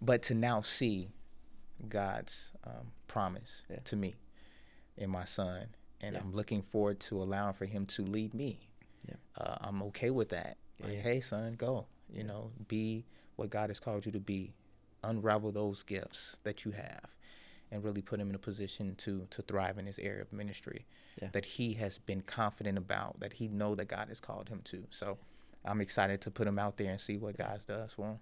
[0.00, 1.08] But to now see
[1.88, 3.78] God's um, promise Yeah.
[3.84, 4.14] to me
[4.98, 5.68] and my son,
[6.00, 6.20] and Yeah.
[6.20, 8.58] I'm looking forward to allowing for him to lead me.
[9.08, 9.16] Yeah.
[9.36, 10.56] Uh, I'm okay with that.
[10.78, 11.02] Yeah, like, yeah.
[11.02, 11.86] hey, son, go.
[12.10, 14.54] You know, be what God has called you to be.
[15.02, 17.14] Unravel those gifts that you have,
[17.74, 20.86] and really put him in a position to to thrive in his area of ministry
[21.20, 21.28] Yeah.
[21.32, 24.86] that he has been confident about, that he know that God has called him to.
[24.90, 25.18] So.
[25.66, 28.18] I'm excited to put him out there and see what God does for him.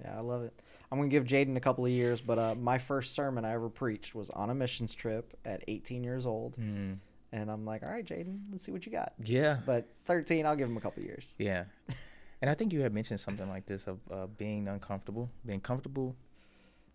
[0.00, 0.54] Yeah, I love it.
[0.92, 3.68] I'm gonna give Jaden a couple of years, but uh, my first sermon I ever
[3.68, 6.98] preached was on a missions trip at 18 years old, Mm.
[7.32, 9.12] and I'm like, all right, Jaden, let's see what you got.
[9.24, 9.58] Yeah.
[9.66, 11.34] But 13, I'll give him a couple of years.
[11.36, 11.64] Yeah.
[12.40, 16.14] and I think you had mentioned something like this of uh, being uncomfortable, being comfortable,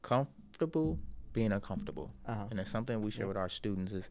[0.01, 0.97] comfortable,
[1.39, 2.11] being uncomfortable.
[2.27, 2.45] Uh-huh.
[2.51, 3.27] And it's something we share Yeah.
[3.29, 4.09] with our students is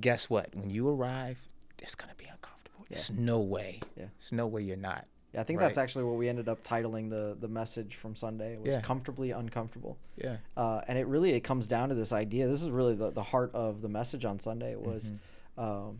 [0.00, 0.54] guess what?
[0.54, 1.38] When you arrive,
[1.78, 2.84] it's going to be uncomfortable.
[2.88, 3.80] There's no way.
[3.96, 4.06] Yeah.
[4.18, 5.06] There's no way you're not.
[5.32, 5.66] Yeah, I think Right.
[5.66, 8.80] that's actually what we ended up titling the the message from Sunday It was Yeah.
[8.80, 9.96] comfortably uncomfortable.
[10.16, 10.38] Yeah.
[10.56, 12.48] Uh, and it really it comes down to this idea.
[12.48, 15.60] This is really the, the heart of the message on Sunday was Mm-hmm.
[15.60, 15.98] um,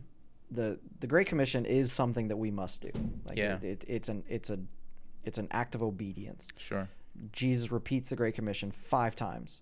[0.51, 2.91] the the Great Commission is something that we must do.
[3.29, 3.55] Like Yeah.
[3.57, 4.59] it, it, it's an it's a
[5.23, 6.49] it's an act of obedience.
[6.57, 6.89] Sure.
[7.31, 9.61] Jesus repeats the Great Commission five times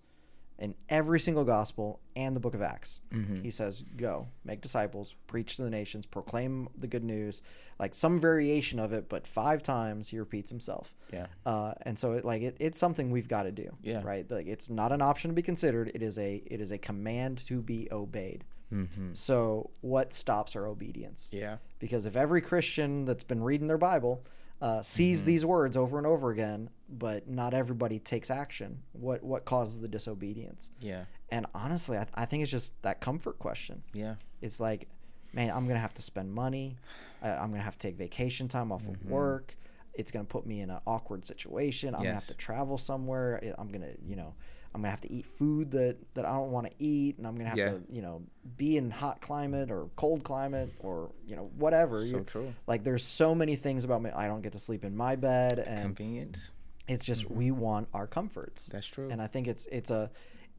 [0.60, 3.02] in every single gospel and the book of Acts.
[3.12, 3.42] Mhm.
[3.42, 7.42] He says, Go, make disciples, preach to the nations, proclaim the good news,
[7.80, 10.94] like some variation of it, but five times he repeats himself.
[11.14, 11.28] Yeah.
[11.46, 13.76] Uh, and so it, like it, it's something we've got to do.
[13.82, 14.02] Yeah.
[14.04, 14.30] Right.
[14.30, 15.92] Like it's not an option to be considered.
[15.96, 18.44] It is a it is a command to be obeyed.
[18.74, 19.14] Mm-hmm.
[19.14, 21.30] So what stops our obedience?
[21.32, 21.58] Yeah.
[21.80, 24.24] Because if every Christian that's been reading their Bible
[24.62, 29.46] uh, sees these words over and over again, but not everybody takes action, what what
[29.46, 30.72] causes the disobedience?
[30.82, 31.06] Yeah.
[31.30, 33.84] And honestly, I, I think it's just that comfort question.
[33.94, 34.16] Yeah.
[34.42, 34.88] It's like,
[35.34, 36.76] man, I'm gonna have to spend money.
[37.24, 39.56] Uh, I'm gonna have to take vacation time off of work.
[39.94, 41.96] It's gonna put me in an awkward situation.
[41.96, 43.54] I'm gonna have to travel somewhere.
[43.58, 44.34] I'm gonna, you know,
[44.74, 47.36] I'm gonna have to eat food that that I don't want to eat, and I'm
[47.36, 47.72] gonna have Yeah.
[47.72, 48.22] to, you know,
[48.58, 52.00] be in hot climate or cold climate or you know whatever.
[52.02, 52.54] So You're- true.
[52.68, 54.12] Like there's so many things about me.
[54.12, 56.54] I don't get to sleep in my bed, and Convenience.
[56.88, 58.68] it's just we want our comforts.
[58.68, 59.10] That's true.
[59.10, 60.12] And I think it's it's a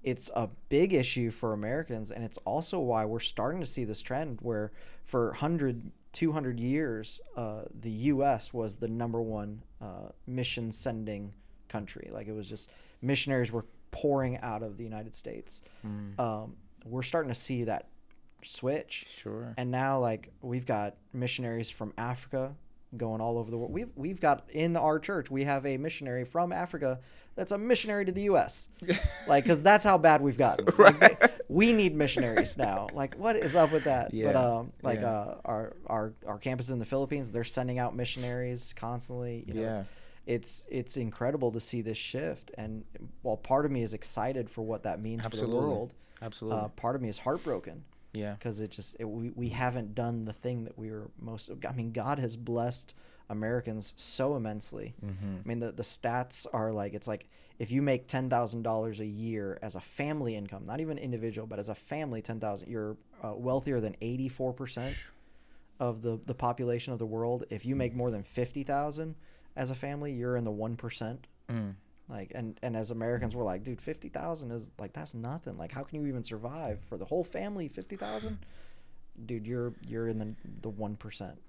[0.02, 4.00] it's a big issue for Americans and it's also why we're starting to see this
[4.00, 4.72] trend where
[5.04, 11.34] for 100 200 years uh, the US was the number one uh, mission sending
[11.68, 12.70] country like it was just
[13.02, 16.18] missionaries were pouring out of the United States Mm.
[16.20, 17.88] um, we're starting to see that
[18.42, 19.54] switch Sure.
[19.56, 22.54] and now like we've got missionaries from Africa
[22.96, 23.72] going all over the world.
[23.72, 26.98] We've we've got in our church we have a missionary from Africa
[27.36, 28.68] that's a missionary to the U.S.
[29.28, 30.66] like because that's how bad we've gotten.
[30.78, 32.88] Like, we need missionaries now.
[32.92, 34.06] Like what is up with that?
[34.06, 35.08] But Yeah, um, like yeah.
[35.10, 39.44] uh, our our our campus in the Philippines, they're sending out missionaries constantly.
[39.46, 39.82] You know, Yeah.
[40.30, 42.84] It's it's incredible to see this shift, and
[43.22, 46.60] while part of me is excited for what that means for the world, Absolutely.
[46.60, 47.84] uh, part of me is heartbroken.
[48.12, 48.32] Yeah.
[48.34, 51.72] because it just it, we, we haven't done the thing that we were most i
[51.72, 52.92] mean god has blessed
[53.28, 54.96] americans so immensely.
[55.04, 55.36] Mm-hmm.
[55.44, 57.28] i mean the, the stats are like it's like
[57.60, 61.68] if you make $10000 a year as a family income not even individual but as
[61.68, 64.94] a family 10000 you're uh, wealthier than 84%
[65.80, 67.44] of the, the population of the world.
[67.50, 69.14] If you make more than 50000
[69.56, 71.74] as a family you're in the 1% Mm.
[72.08, 75.56] like and and as Americans we're like, dude, fifty thousand is like that's nothing.
[75.58, 78.38] Like how can you even survive for the whole family fifty thousand?
[79.26, 81.40] Dude, you're you're in the the one percent.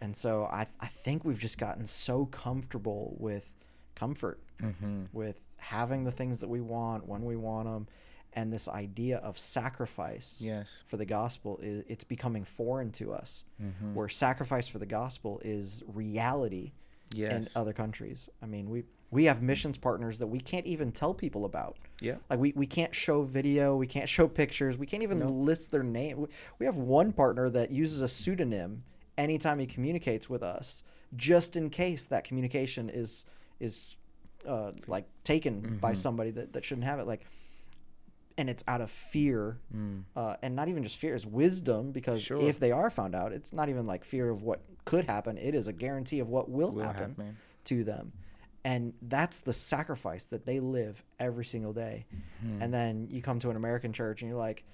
[0.00, 3.54] And so I I think we've just gotten so comfortable with
[3.94, 5.04] comfort, Mm-hmm.
[5.12, 7.86] with having the things that we want when we want them,
[8.32, 10.82] and this idea of sacrifice Yes.
[10.86, 13.44] for the gospel is it's becoming foreign to us.
[13.62, 13.94] Mm-hmm.
[13.94, 16.72] Where sacrifice for the gospel is reality
[17.16, 18.28] in other countries.
[18.42, 21.76] I mean, we we have missions partners that we can't even tell people about.
[22.00, 22.16] Yeah.
[22.28, 25.28] Like we, we can't show video, we can't show pictures, we can't even No.
[25.28, 26.26] list their name.
[26.58, 28.82] We- have one partner that uses a pseudonym
[29.16, 30.82] anytime he communicates with us,
[31.14, 33.26] just in case that communication is
[33.60, 33.96] is
[34.46, 35.96] uh, like taken by Mhm.
[35.96, 37.06] somebody that, that shouldn't have it.
[37.06, 37.22] Like,
[38.36, 40.04] and it's out of fear, Mm.
[40.16, 42.40] uh, and not even just fear, it's wisdom because Sure.
[42.40, 45.38] if they are found out, it's not even like fear of what could happen.
[45.38, 47.36] It is a guarantee of what will, Will happen happen.
[47.64, 48.12] to them.
[48.64, 52.06] And that's the sacrifice that they live every single day.
[52.40, 52.62] Hmm.
[52.62, 54.64] And then you come to an American church and you're like,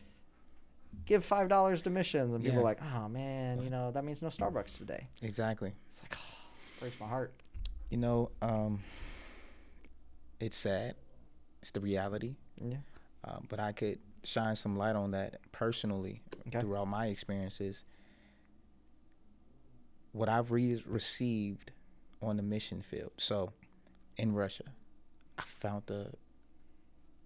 [1.07, 2.61] give five dollars to missions, and people Yeah.
[2.61, 5.09] are like, oh man, you know that means no Starbucks today.
[5.23, 5.73] Exactly.
[5.91, 6.39] It's like, oh,
[6.81, 7.35] breaks my heart.
[7.91, 8.81] You know, um,
[10.39, 10.95] it's sad.
[11.63, 12.37] It's the reality.
[12.57, 12.79] Yeah.
[13.25, 16.61] Uh, but I could shine some light on that personally Okay.
[16.61, 17.85] throughout my experiences.
[20.13, 21.73] What I've re- received
[22.23, 23.13] on the mission field.
[23.17, 23.53] So,
[24.17, 24.65] in Russia,
[25.39, 26.13] I found a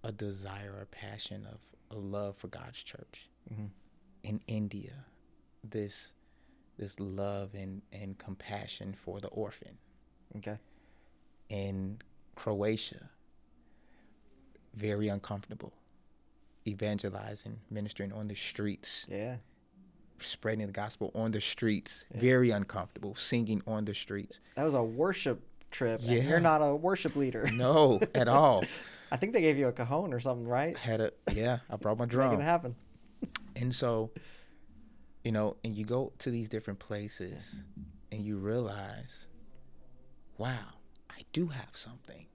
[0.06, 3.30] a desire, a passion of a love for God's church.
[3.50, 3.70] Mhm.
[4.22, 5.06] In India,
[5.62, 6.12] this
[6.76, 9.78] this love and, and compassion for the orphan.
[10.36, 10.58] Okay.
[11.48, 12.00] In
[12.34, 13.08] Croatia,
[14.74, 15.72] very uncomfortable.
[16.66, 19.36] Evangelizing, ministering on the streets, Yeah.
[20.20, 24.40] spreading the gospel on the streets, very uncomfortable, singing on the streets.
[24.56, 26.00] That was a worship trip.
[26.02, 26.22] Yeah.
[26.22, 27.46] you're not a worship leader.
[27.52, 28.64] No, at all.
[29.12, 30.76] I think they gave you a cajon or something, right?
[30.76, 32.40] Had a yeah, I brought my Making drum.
[32.40, 32.74] it happen.
[33.56, 34.10] And so,
[35.22, 37.62] you know, and you go to these different places
[38.10, 39.28] and you realize,
[40.38, 40.78] wow,
[41.10, 42.26] I do have something.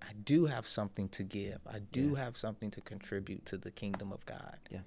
[0.00, 0.08] Yeah.
[0.08, 1.58] I do have something to give.
[1.66, 2.24] I do Yeah.
[2.24, 4.58] have something to contribute to the kingdom of God.
[4.70, 4.80] Yeah.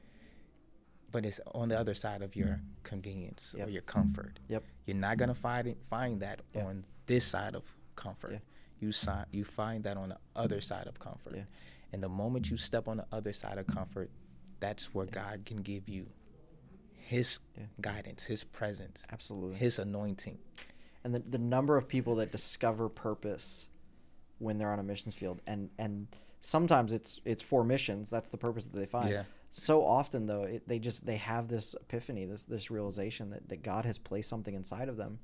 [1.11, 2.61] But it's on the other side of your mm.
[2.83, 3.67] convenience Yep.
[3.67, 4.39] or your comfort.
[4.45, 4.49] Mm.
[4.49, 4.63] Yep.
[4.85, 6.65] You're not gonna find it, find that Yeah.
[6.65, 7.63] on this side of
[7.95, 8.31] comfort.
[8.33, 8.39] Yeah.
[8.79, 11.35] You si- you find that on the other side of comfort.
[11.35, 11.43] Yeah.
[11.91, 14.09] And the moment you step on the other side of comfort,
[14.59, 16.07] that's where God can give you
[16.93, 17.65] His Yeah.
[17.81, 19.57] guidance, His presence, Absolutely.
[19.57, 20.39] His anointing.
[21.03, 23.69] and the, the number of people that discover purpose
[24.41, 26.07] when they're on a missions field and and
[26.41, 29.23] sometimes it's it's for missions that's the purpose that they find Yeah.
[29.51, 33.61] so often though it, they just they have this epiphany this this realization that, that
[33.63, 35.19] god has placed something inside of them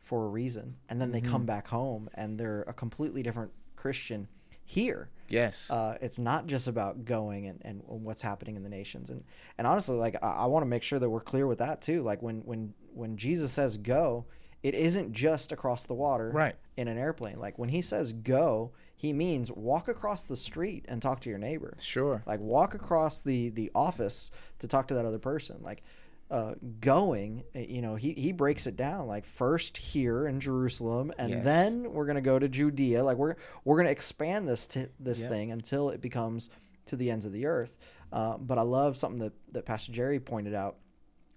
[0.00, 4.28] for a reason and then they come back home and they're a completely different christian
[4.64, 5.70] here Yes.
[5.70, 9.24] uh, it's not just about going and, and what's happening in the nations and
[9.58, 12.02] and honestly like i, I want to make sure that we're clear with that too
[12.02, 14.26] like when when when jesus says go
[14.62, 16.54] it isn't just across the water Right.
[16.76, 21.00] in an airplane like when he says go he means walk across the street and
[21.00, 22.22] talk to your neighbor sure.
[22.26, 25.82] like walk across the the office to talk to that other person like
[26.30, 31.12] uh, going uh, you know he, he breaks it down like first here in jerusalem
[31.18, 31.44] and Yes.
[31.44, 34.88] then we're going to go to judea like we're we're going to expand this to
[35.00, 35.28] this Yeah.
[35.28, 36.48] thing until it becomes
[36.86, 37.78] to the ends of the earth
[38.12, 40.76] uh, but i love something that, that pastor jerry pointed out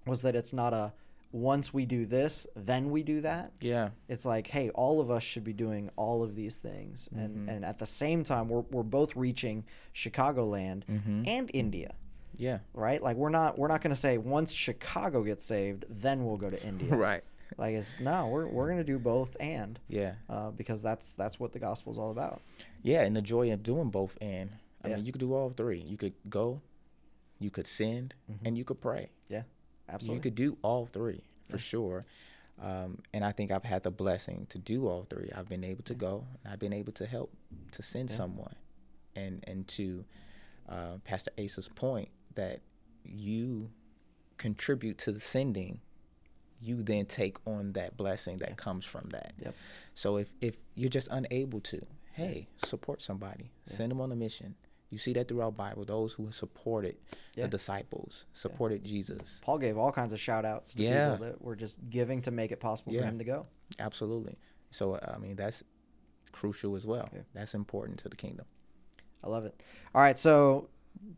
[0.06, 0.94] was that it's not a
[1.34, 3.90] once we do this then we do that Yeah.
[4.08, 7.26] it's like hey all of us should be doing all of these things Mm-hmm.
[7.26, 9.66] and and at the same time we're, we're both reaching
[9.96, 11.24] chicagoland Mm-hmm.
[11.26, 11.96] and india
[12.38, 12.60] Yeah.
[12.74, 16.38] right like we're not we're not going to say once chicago gets saved then we'll
[16.38, 17.24] go to india Right.
[17.58, 20.14] like it's no we're, we're going to do both and Yeah.
[20.30, 22.42] uh, because that's that's what the gospel is all about
[22.84, 24.52] Yeah, and the joy of doing both and
[24.84, 24.96] I Yeah.
[24.98, 25.80] mean you could do all three.
[25.80, 26.62] You could go,
[27.40, 28.14] you could send,
[28.46, 29.10] and you could pray.
[29.30, 29.44] yeah
[29.94, 32.06] absolutely You could do all three for sure.
[32.62, 35.30] Um, and I think I've had the blessing to do all three.
[35.36, 37.32] I've been able to go, and I've been able to help
[37.72, 38.56] to send someone,
[39.16, 40.06] and and to
[40.70, 42.62] uh, Pastor Asa's point that
[43.04, 43.70] you
[44.38, 45.80] contribute to the sending,
[46.62, 49.34] you then take on that blessing that comes from that.
[49.44, 49.56] Yep.
[49.94, 54.56] So if if you're just unable to, hey, support somebody, send them on a mission.
[54.94, 55.84] You see that throughout Bible.
[55.86, 56.96] Those who supported
[57.36, 57.46] Yeah.
[57.46, 59.42] the disciples, supported Jesus.
[59.44, 61.14] paul gave all kinds of shout outs to Yeah.
[61.14, 63.06] people that were just giving to make it possible for Yeah.
[63.06, 63.48] him to go
[63.80, 64.38] Absolutely.
[64.70, 65.64] So I mean that's
[66.32, 67.10] crucial as well.
[67.12, 67.22] Yeah.
[67.34, 68.46] That's important to the kingdom.
[69.24, 69.62] I love it.
[69.96, 70.70] All right, so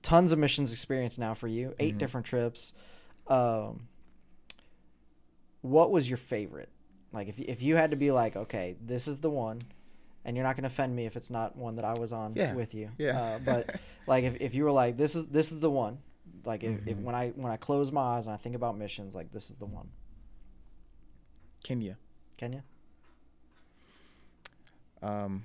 [0.02, 1.76] tons of missions experience now for you.
[1.80, 1.98] 8 Mhm.
[1.98, 2.74] different trips.
[3.28, 3.88] Um,
[5.62, 6.70] what was your favorite?
[7.12, 9.64] Like, if if you had to be like, okay, this is the one,
[10.26, 12.34] and you're not going to offend me if it's not one that I was on
[12.36, 12.90] Yeah, with you.
[12.98, 13.22] yeah.
[13.22, 16.00] Uh, but like, if, if you were like, this is this is the one.
[16.44, 17.04] Like, if, if Mhm.
[17.04, 19.56] when I when I close my eyes and I think about missions, like this is
[19.56, 19.90] the one.
[21.64, 21.98] Kenya.
[22.38, 22.64] Kenya.
[25.02, 25.44] Um,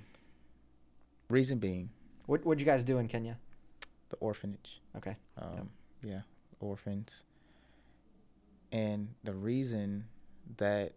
[1.29, 1.89] reason being
[2.25, 3.37] What what'd you guys do in Kenya?
[4.09, 4.81] the orphanage.
[4.97, 5.15] Okay.
[5.37, 5.69] Um,
[6.03, 6.21] yeah,
[6.59, 7.23] orphans.
[8.73, 10.05] And the reason
[10.57, 10.91] that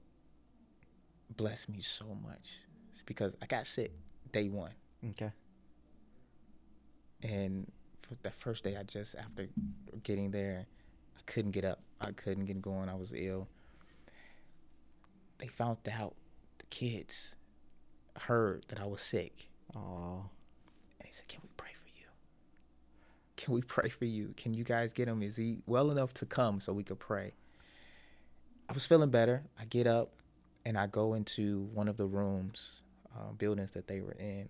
[1.37, 2.57] blessed me so much
[2.95, 3.93] is because I got sick
[4.33, 4.73] day one.
[5.11, 5.33] Okay.
[7.23, 7.71] And
[8.03, 9.49] for the first day, I just, after
[10.03, 10.67] getting there,
[11.17, 11.81] I couldn't get up.
[12.01, 12.89] I couldn't get going.
[12.89, 13.49] I was ill.
[15.39, 16.15] They found out,
[16.59, 17.37] the kids
[18.21, 19.49] heard that I was sick.
[19.75, 20.25] Oh.
[21.01, 22.07] And he said, Can we pray for you?
[23.37, 24.35] Can we pray for you?
[24.37, 25.23] Can you guys get him?
[25.23, 27.33] Is he well enough to come so we could pray?
[28.69, 29.43] I was feeling better.
[29.59, 30.13] I get up
[30.65, 32.84] and I go into one of the rooms,
[33.17, 34.49] uh, buildings that they were in.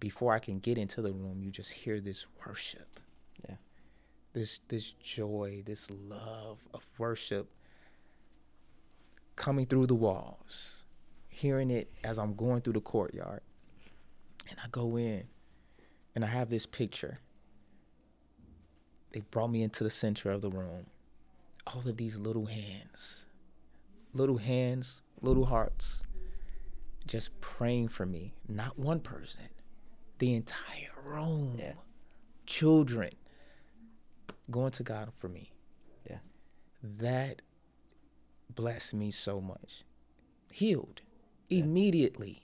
[0.00, 3.00] Before I can get into the room, you just hear this worship.
[3.48, 3.56] Yeah.
[4.32, 7.50] This this joy, this love of worship
[9.36, 10.84] coming through the walls.
[11.28, 13.42] hearing it as I'm going through the courtyard.
[14.50, 15.24] And I go in
[16.14, 17.18] and I have this picture.
[19.12, 20.86] They brought me into the center of the room.
[21.66, 23.26] All of these little hands,
[24.12, 26.02] little hands, little hearts,
[27.08, 28.34] just praying for me.
[28.48, 29.48] Not one person,
[30.18, 31.56] the entire room.
[31.58, 31.72] Yeah.
[32.46, 33.10] Children
[34.50, 35.52] going to God for me.
[36.08, 36.18] Yeah.
[36.82, 37.42] That
[38.54, 39.84] blessed me so much.
[40.52, 41.02] Healed
[41.50, 42.42] immediately.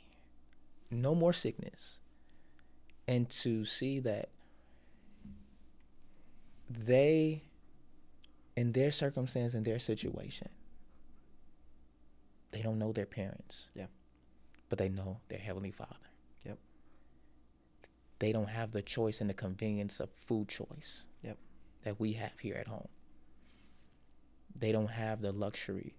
[0.91, 2.01] No more sickness.
[3.07, 4.31] And to see that
[6.71, 7.43] they,
[8.57, 10.49] in their circumstance, in their situation,
[12.53, 13.71] they don't know their parents.
[13.75, 13.87] Yeah.
[14.69, 15.95] But they know their Heavenly Father.
[16.45, 16.59] Yep.
[18.19, 21.39] They don't have the choice and the convenience of food choice Yep.
[21.83, 22.89] that we have here at home.
[24.57, 25.95] They don't have the luxury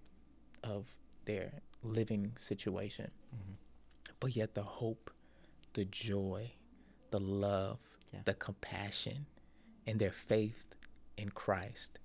[0.64, 0.90] of
[1.24, 1.52] their
[1.82, 3.10] living situation.
[3.34, 3.52] Mm-hmm.
[4.18, 5.10] But yet, the hope,
[5.74, 6.52] the joy,
[7.10, 7.78] the love,
[8.12, 8.20] Yeah.
[8.24, 9.26] the compassion,
[9.86, 10.74] and their faith
[11.16, 11.98] in Christ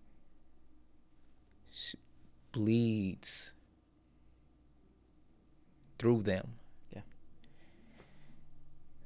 [2.51, 3.53] bleeds
[6.01, 6.55] through them.
[6.91, 7.01] Yeah.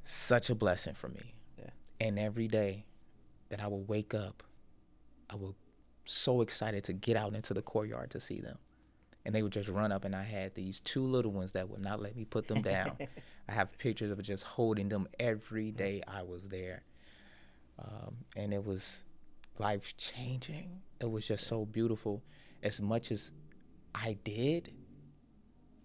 [0.03, 1.35] Such a blessing for me.
[1.59, 1.69] Yeah.
[1.99, 2.85] And every day
[3.49, 4.43] that I will wake up,
[5.29, 5.57] I will
[6.05, 8.57] so excited to get out into the courtyard to see them.
[9.25, 11.83] And they would just run up, and I had these two little ones that would
[11.83, 12.95] not let me put them down.
[13.49, 16.83] I have pictures of just holding them every day I was there.
[17.77, 19.03] Um, and it was
[19.59, 20.81] life changing.
[21.01, 22.23] It was just so beautiful.
[22.63, 23.33] As much as
[23.93, 24.71] I did,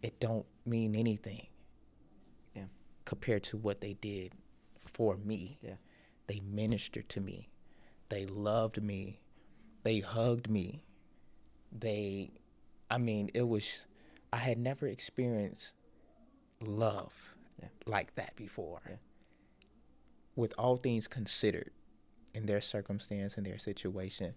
[0.03, 1.46] it don't mean anything
[2.55, 2.66] Yeah.
[3.05, 4.33] compared to what they did
[4.79, 5.59] for me.
[5.62, 5.77] Yeah.
[6.27, 7.49] They ministered to me.
[8.09, 9.20] They loved me.
[9.83, 10.83] They hugged me.
[11.73, 12.33] They,
[12.90, 13.87] I mean, it was,
[14.33, 15.75] I had never experienced
[16.61, 17.68] love Yeah.
[17.87, 18.83] like that before.
[18.88, 18.96] Yeah.
[20.37, 21.73] With all things considered,
[22.33, 24.35] in their circumstance and their situation,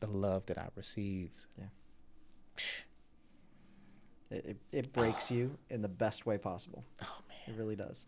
[0.00, 1.46] the love that I received.
[4.30, 6.84] It, it, it breaks you in the best way possible.
[7.02, 7.38] Oh man.
[7.56, 8.06] It really does.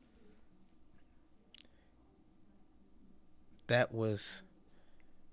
[3.68, 4.42] that was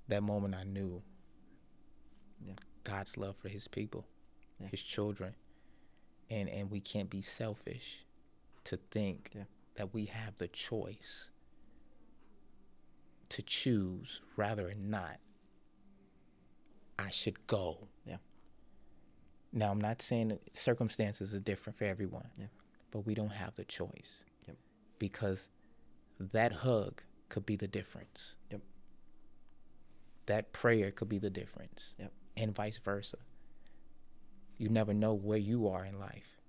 [0.08, 1.02] that moment I knew
[2.45, 2.54] Yeah.
[2.84, 4.06] God's love for his people,
[4.60, 4.67] Yeah.
[4.67, 5.36] his children.
[6.30, 8.06] And and we can't be selfish
[8.65, 9.43] to think Yeah.
[9.75, 11.32] that we have the choice
[13.30, 15.19] to choose rather or not
[16.97, 17.88] I should go.
[18.06, 18.17] Yeah.
[19.51, 22.29] Now I'm not saying that circumstances are different for everyone.
[22.38, 22.45] Yeah.
[22.91, 24.23] But we don't have the choice.
[24.47, 24.57] Yep.
[24.97, 25.49] Because
[26.19, 28.35] that hug could be the difference.
[28.51, 28.62] Yep.
[30.27, 31.95] That prayer could be the difference.
[31.99, 32.12] Yep.
[32.38, 33.17] And vice versa.
[34.57, 36.39] You never know where you are in life.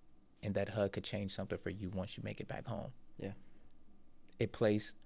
[0.42, 2.90] And that hug could change something for you once you make it back home.
[3.18, 3.32] Yeah.
[4.38, 4.96] It placed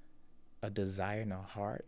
[0.62, 1.86] a desire in a heart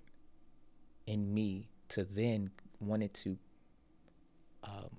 [1.07, 3.38] in me to then wanted to
[4.64, 4.90] um,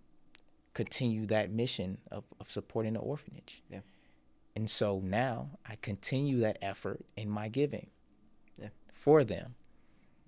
[0.77, 3.63] continue that mission of, of supporting the orphanage.
[3.69, 3.79] Yeah.
[4.55, 7.87] And so now I continue that effort in my giving
[8.61, 8.69] Yeah.
[8.93, 9.55] for them.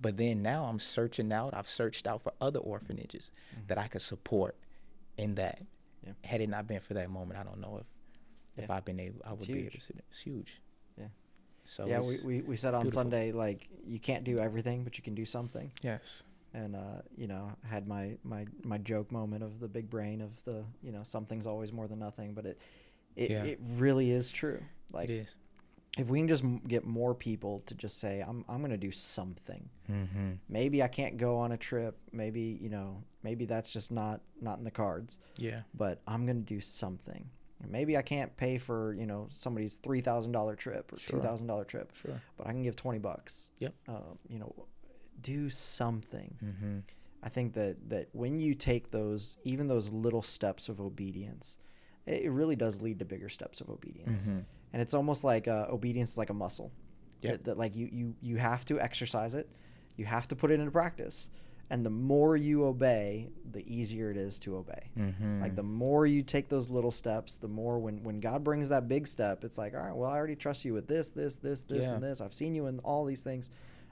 [0.01, 3.31] But then now I'm searching out, I've searched out for other orphanages
[3.67, 4.55] that I could support
[5.17, 5.57] in that.
[5.59, 6.07] Mm-hmm.
[6.07, 6.29] Yeah.
[6.31, 7.87] Had it not been for that moment, I don't know if
[8.63, 9.77] if I've been able, I would be able to.
[9.77, 9.81] huge.
[9.87, 9.93] see.
[10.09, 10.61] It's huge.
[10.97, 11.05] Yeah.
[11.65, 13.01] So yeah, we, we, we said on beautiful.
[13.03, 15.71] Sunday, like, you can't do everything, but you can do something.
[15.81, 20.19] yes, And, uh, you know, had my, my, my joke moment of the big brain
[20.21, 22.33] of the, you know, something's always more than nothing.
[22.33, 22.59] But it,
[23.15, 23.43] it, Yeah.
[23.43, 24.61] it really is true.
[24.91, 25.37] Like, it is.
[25.97, 28.91] if we can just get more people to just say, I'm, I'm going to do
[28.91, 29.69] something.
[29.91, 30.31] Mm-hmm.
[30.49, 31.97] Maybe I can't go on a trip.
[32.11, 35.19] Maybe, you know, maybe that's just not, not in the cards.
[35.37, 35.61] Yeah.
[35.75, 37.29] but I'm gonna do something.
[37.67, 41.19] Maybe I can't pay for you know somebody's three thousand dollar trip or Sure.
[41.19, 42.21] two thousand dollar trip, Sure.
[42.37, 43.49] but I can give twenty bucks.
[43.59, 43.73] Yep.
[43.89, 44.53] Um, you know,
[45.21, 46.35] do something.
[46.43, 46.77] Mm-hmm.
[47.21, 51.57] I think that that when you take those even those little steps of obedience,
[52.05, 54.27] it really does lead to bigger steps of obedience.
[54.27, 54.43] Mhm.
[54.73, 56.71] And it's almost like uh, obedience is like a muscle.
[57.21, 57.31] Yep.
[57.39, 59.49] That, that like you you you have to exercise it,
[59.97, 61.29] you have to put it into practice,
[61.69, 64.89] and the more you obey, the easier it is to obey.
[64.97, 65.41] Mm-hmm.
[65.41, 68.87] Like the more you take those little steps, the more when when God brings that
[68.87, 71.61] big step, it's like, all right, well, I already trust you with this, this, this,
[71.63, 71.95] this, Yeah.
[71.95, 72.21] and this.
[72.21, 73.49] I've seen you in all these things.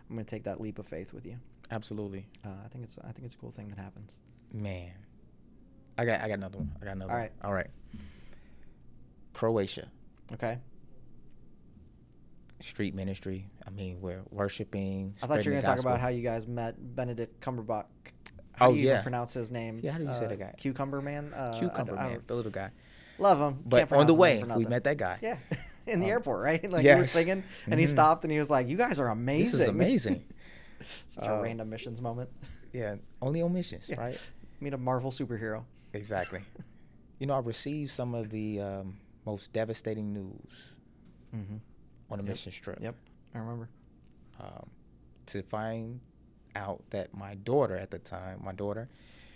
[0.10, 1.38] I'm going to take that leap of faith with you.
[1.72, 2.28] Absolutely.
[2.46, 4.22] Uh, I think it's I think it's a cool thing that happens.
[4.54, 4.92] Man.
[5.98, 6.72] I got I got another one.
[6.82, 7.22] I got another All one.
[7.24, 7.32] right.
[7.44, 7.68] All right.
[9.34, 9.90] Croatia.
[10.34, 10.60] Okay.
[12.60, 13.48] Street ministry.
[13.68, 15.14] I mean, we're worshiping.
[15.22, 17.86] I thought you were going to talk about how you guys met Benedict Cumberbatch.
[18.54, 19.02] How Oh, do you yeah.
[19.04, 19.80] pronounce his name?
[19.84, 20.54] Yeah, how do you say Uh, the guy?
[20.58, 21.32] Cucumber Man.
[21.36, 22.72] Uh, Cucumber I man, the little guy.
[23.20, 23.60] Love him.
[23.66, 25.20] But on the way, we met that guy.
[25.22, 25.38] Yeah,
[25.94, 26.64] in the Um, airport, right?
[26.72, 27.12] Like you were yes.
[27.12, 27.90] singing, and he Mhm.
[27.90, 30.24] stopped, and he was like, "You guys are amazing." This is amazing.
[31.08, 32.30] Such a Uh, random missions moment.
[32.74, 34.00] yeah, only omissions, Yeah.
[34.00, 34.20] right?
[34.60, 35.64] Meet a Marvel superhero.
[35.94, 36.42] Exactly.
[37.20, 40.80] you know, I received some of the um, most devastating news
[41.36, 41.58] Mm-hmm.
[42.12, 42.30] on a Yep.
[42.30, 42.80] mission trip.
[42.82, 42.96] Yep,
[43.34, 43.70] I remember.
[44.40, 44.70] um,
[45.28, 46.00] to find
[46.56, 48.88] out that my daughter at the time, my daughter,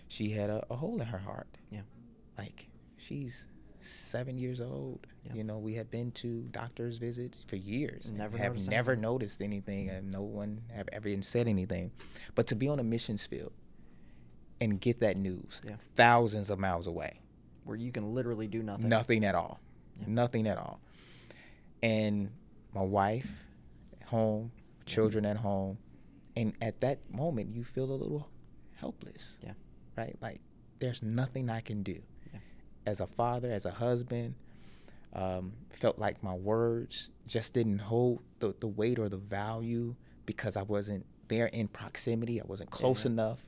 [0.07, 1.47] she had a, a hole in her heart.
[1.69, 1.81] Yeah.
[2.37, 3.47] Like she's
[3.81, 5.05] seven years old.
[5.25, 5.33] Yeah.
[5.35, 8.11] You know, we had been to doctor's visits for years.
[8.11, 9.01] Never have noticed never anything.
[9.01, 11.91] noticed anything, and no one have ever even said anything.
[12.35, 13.53] But to be on a missions field
[14.59, 15.75] and get that news, Yeah.
[15.95, 17.19] thousands of miles away,
[17.63, 18.89] Where you can literally do nothing.
[18.89, 19.59] Nothing at all.
[19.99, 20.05] Yeah.
[20.07, 20.79] Nothing at all.
[21.83, 22.31] And
[22.73, 23.47] my wife
[24.05, 24.51] home,
[24.85, 25.77] children at home.
[26.35, 28.29] And at that moment, you feel a little
[28.75, 29.39] helpless.
[29.43, 29.53] Yeah.
[29.97, 30.17] Right?
[30.21, 30.41] Like,
[30.79, 32.01] there's nothing I can do.
[32.85, 34.35] As a father, as a husband,
[35.13, 40.55] um, felt like my words just didn't hold the, the weight or the value because
[40.55, 42.41] I wasn't there in proximity.
[42.41, 43.11] I wasn't close Yeah.
[43.11, 43.45] enough.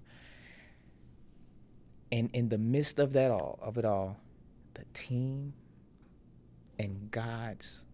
[2.11, 4.17] And in the midst of that all, of it all,
[4.75, 5.53] the team
[6.77, 7.85] and God's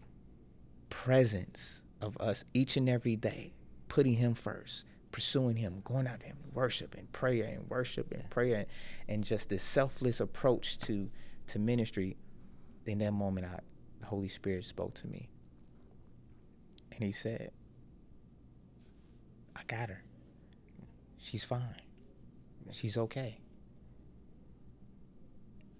[0.90, 3.52] presence of us each and every day,
[3.88, 8.22] putting Him first, pursuing Him, going out to Him, worship and prayer and worship and
[8.22, 8.28] Yeah.
[8.28, 8.66] prayer,
[9.08, 11.10] and just this selfless approach to
[11.50, 12.16] to ministry.
[12.86, 13.60] In that moment, I,
[14.00, 15.28] the Holy Spirit spoke to me,
[16.92, 17.52] and He said,
[19.54, 20.02] "I got her.
[21.18, 21.76] She's fine.
[22.70, 23.38] She's okay."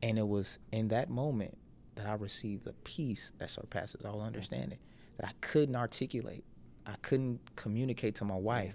[0.03, 1.57] And it was in that moment
[1.97, 4.79] that I received the peace that surpasses all understanding
[5.19, 6.45] that I couldn't articulate.
[6.87, 8.75] I couldn't communicate to my wife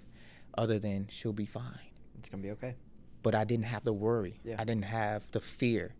[0.56, 1.78] other than she'll be fine.
[2.18, 2.76] It's gonna be okay.
[3.22, 4.38] But I didn't have to worry.
[4.44, 4.56] Yeah.
[4.58, 5.94] I didn't have the fear.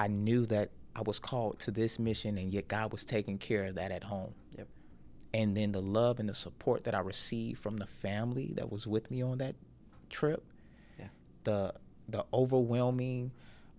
[0.00, 3.66] I knew that I was called to this mission and yet God was taking care
[3.66, 4.32] of that at home.
[4.56, 4.66] Yep.
[5.34, 8.86] And then the love and the support that I received from the family that was
[8.86, 9.56] with me on that
[10.08, 10.42] trip.
[10.98, 11.08] Yeah.
[11.44, 11.74] The
[12.08, 13.30] the overwhelming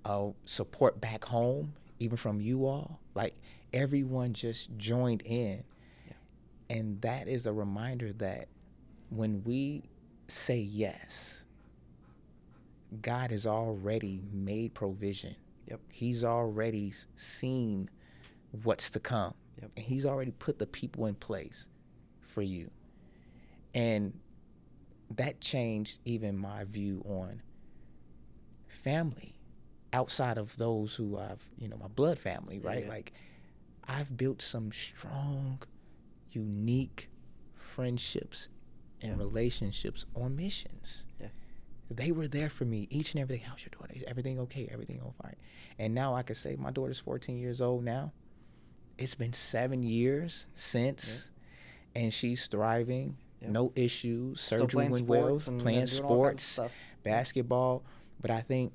[0.05, 2.99] uh, support back home, even from you all.
[3.15, 3.33] Like
[3.73, 5.63] everyone just joined in.
[6.05, 6.13] Yeah.
[6.77, 8.47] And that is a reminder that
[9.09, 9.85] when we
[10.27, 11.45] say yes,
[13.01, 15.35] God has already made provision.
[15.67, 15.79] Yep.
[15.89, 17.89] He's already seen
[18.63, 19.33] what's to come.
[19.61, 19.71] Yep.
[19.77, 21.67] And he's already put the people in place
[22.21, 22.69] for you.
[23.73, 24.17] And
[25.15, 27.41] that changed even my view on
[28.67, 29.35] family
[29.93, 32.83] outside of those who I've, you know, my blood family, right?
[32.83, 32.89] yeah.
[32.89, 33.13] Like
[33.87, 35.61] I've built some strong,
[36.31, 37.09] unique
[37.55, 38.47] friendships
[39.01, 39.17] and Yeah.
[39.17, 41.05] relationships on missions.
[41.19, 41.27] Yeah.
[41.95, 43.43] They were there for me each and every day.
[43.45, 43.93] How's your daughter?
[43.95, 44.69] Is everything okay?
[44.71, 45.35] Everything all fine?
[45.77, 48.13] And now I can say my daughter's 14 years old now.
[48.97, 51.31] It's been seven years since,
[51.95, 53.17] and she's thriving.
[53.41, 53.51] Yep.
[53.51, 54.39] No issues.
[54.41, 55.21] Still Surgery went well.
[55.39, 56.73] sports and, playing and doing all kinds of sports,
[57.03, 57.83] basketball.
[58.21, 58.71] But I think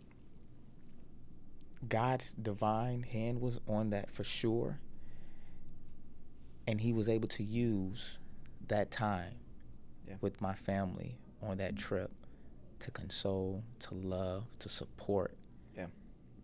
[1.88, 4.80] God's divine hand was on that for sure.
[6.66, 8.18] And he was able to use
[8.68, 9.36] that time
[10.08, 10.14] Yeah.
[10.20, 12.10] with my family on that trip
[12.80, 15.36] to console, to love, to support.
[15.76, 15.86] Yeah.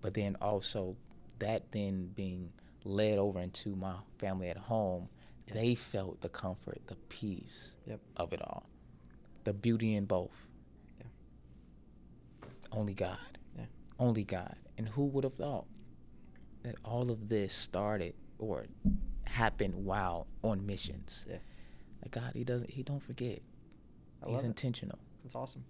[0.01, 0.97] But then also
[1.39, 2.53] that then being
[2.85, 5.09] led over into my family at home,
[5.49, 5.55] Yeah.
[5.55, 8.01] they felt the comfort, the peace Yep.
[8.17, 8.67] of it all.
[9.45, 10.49] The beauty in both.
[10.99, 11.07] Yeah.
[12.73, 13.19] Only God.
[13.57, 13.67] Yeah.
[13.99, 14.57] Only God.
[14.79, 15.67] And who would have thought
[16.63, 18.67] that all of this started or
[19.25, 21.27] happened while on missions?
[21.29, 21.39] Yeah.
[22.03, 23.43] Like God, he doesn't he don't forget.
[24.23, 24.49] I He's love it.
[24.49, 24.99] intentional.
[25.23, 25.65] That's awesome.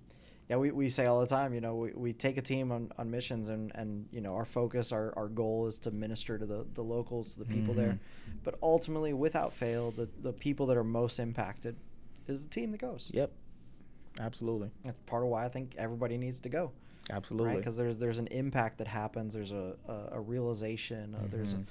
[0.53, 2.93] Yeah, we, we say all the time, you know, we, we take a team on,
[2.99, 6.45] on missions and, and, you know, our focus, our, our goal is to minister to
[6.45, 7.99] the, the locals, to the people there.
[8.45, 11.77] But ultimately, without fail, the, the people that are most impacted
[12.27, 13.11] is the team that goes.
[13.15, 13.33] Yep.
[14.21, 14.71] Absolutely.
[14.85, 16.73] That's part of why I think everybody needs to go.
[17.09, 17.57] Absolutely.
[17.57, 19.33] Because there's there's an impact that happens.
[19.33, 21.15] There's a, a, a realization.
[21.15, 21.65] Uh, There's a, Mhm.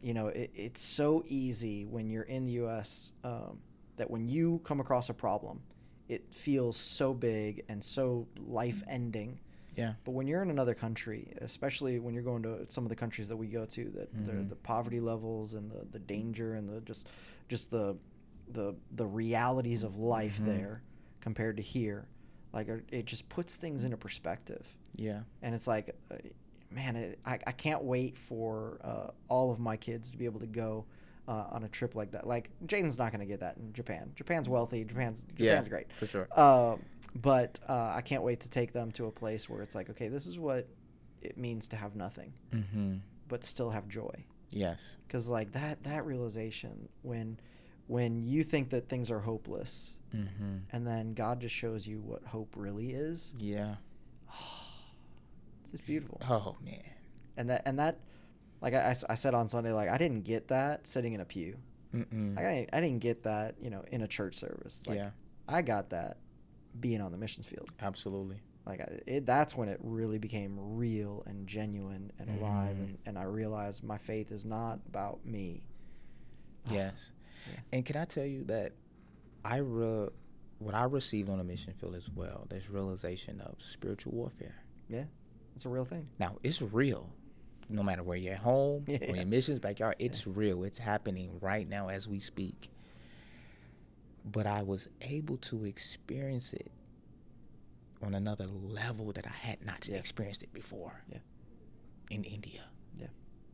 [0.00, 3.12] you know, it, it's so easy when you're in the U.S.
[3.24, 3.58] Um,
[3.98, 5.60] that when you come across a problem,
[6.08, 9.38] it feels so big and so life ending.
[9.76, 9.94] Yeah.
[10.04, 13.28] But when you're in another country, especially when you're going to some of the countries
[13.28, 14.48] that we go to, that the, Mhm.
[14.50, 17.08] the poverty levels and the, the danger and the just
[17.48, 17.96] just the
[18.48, 20.44] the the realities of life Mhm.
[20.46, 20.82] there
[21.20, 22.06] compared to here,
[22.52, 24.76] like it just puts things into perspective.
[24.96, 25.22] Yeah.
[25.40, 26.16] And it's like, uh,
[26.70, 30.40] man, it, I I can't wait for uh, all of my kids to be able
[30.40, 30.84] to go.
[31.28, 34.10] Uh, on a trip like that, like Jaden's not going to get that in Japan.
[34.16, 34.82] Japan's wealthy.
[34.84, 35.86] Japan's Yeah, Japan's great.
[35.92, 36.26] For sure.
[36.34, 36.76] Uh,
[37.14, 40.08] but uh, I can't wait to take them to a place where it's like, okay,
[40.08, 40.66] this is what
[41.20, 42.96] it means to have nothing, mm-hmm.
[43.28, 44.24] but still have joy.
[44.50, 44.96] Yes.
[45.06, 47.38] Because like that that realization when
[47.86, 50.56] when you think that things are hopeless, Mm-hmm.
[50.72, 53.76] and then God just shows you what hope really is, Yeah.
[55.62, 56.20] it's just beautiful.
[56.28, 56.82] Oh man.
[57.36, 57.98] And that and that,
[58.62, 61.56] like I said on Sunday, like I didn't get that sitting in a pew.
[61.94, 62.36] Mm-mm.
[62.36, 64.82] Like, I didn't, I didn't get that you know in a church service.
[64.86, 65.10] Like yeah.
[65.46, 66.16] I got that
[66.80, 67.70] being on the missions field.
[67.82, 68.36] Absolutely.
[68.64, 72.80] like I- it, that's when it really became real and genuine and alive Mhm.
[72.84, 75.66] and, and i realized my faith is not about me
[76.70, 77.12] Yes.
[77.50, 77.58] Yeah.
[77.72, 78.72] And can I tell you that
[79.44, 80.08] I re-
[80.60, 84.54] what I received on the mission field as well, there's realization of spiritual warfare.
[84.88, 85.04] yeah
[85.56, 87.10] it's a real thing Now, it's real.
[87.68, 88.98] No matter where you're at home Yeah.
[89.10, 90.64] or your missions backyard, it's real.
[90.64, 92.68] It's happening right now as we speak.
[94.24, 96.70] But I was able to experience it
[98.02, 99.96] on another level that I had not Yeah.
[99.96, 101.02] experienced it before.
[101.08, 101.18] Yeah.
[102.10, 102.64] In India.
[102.98, 103.06] yeah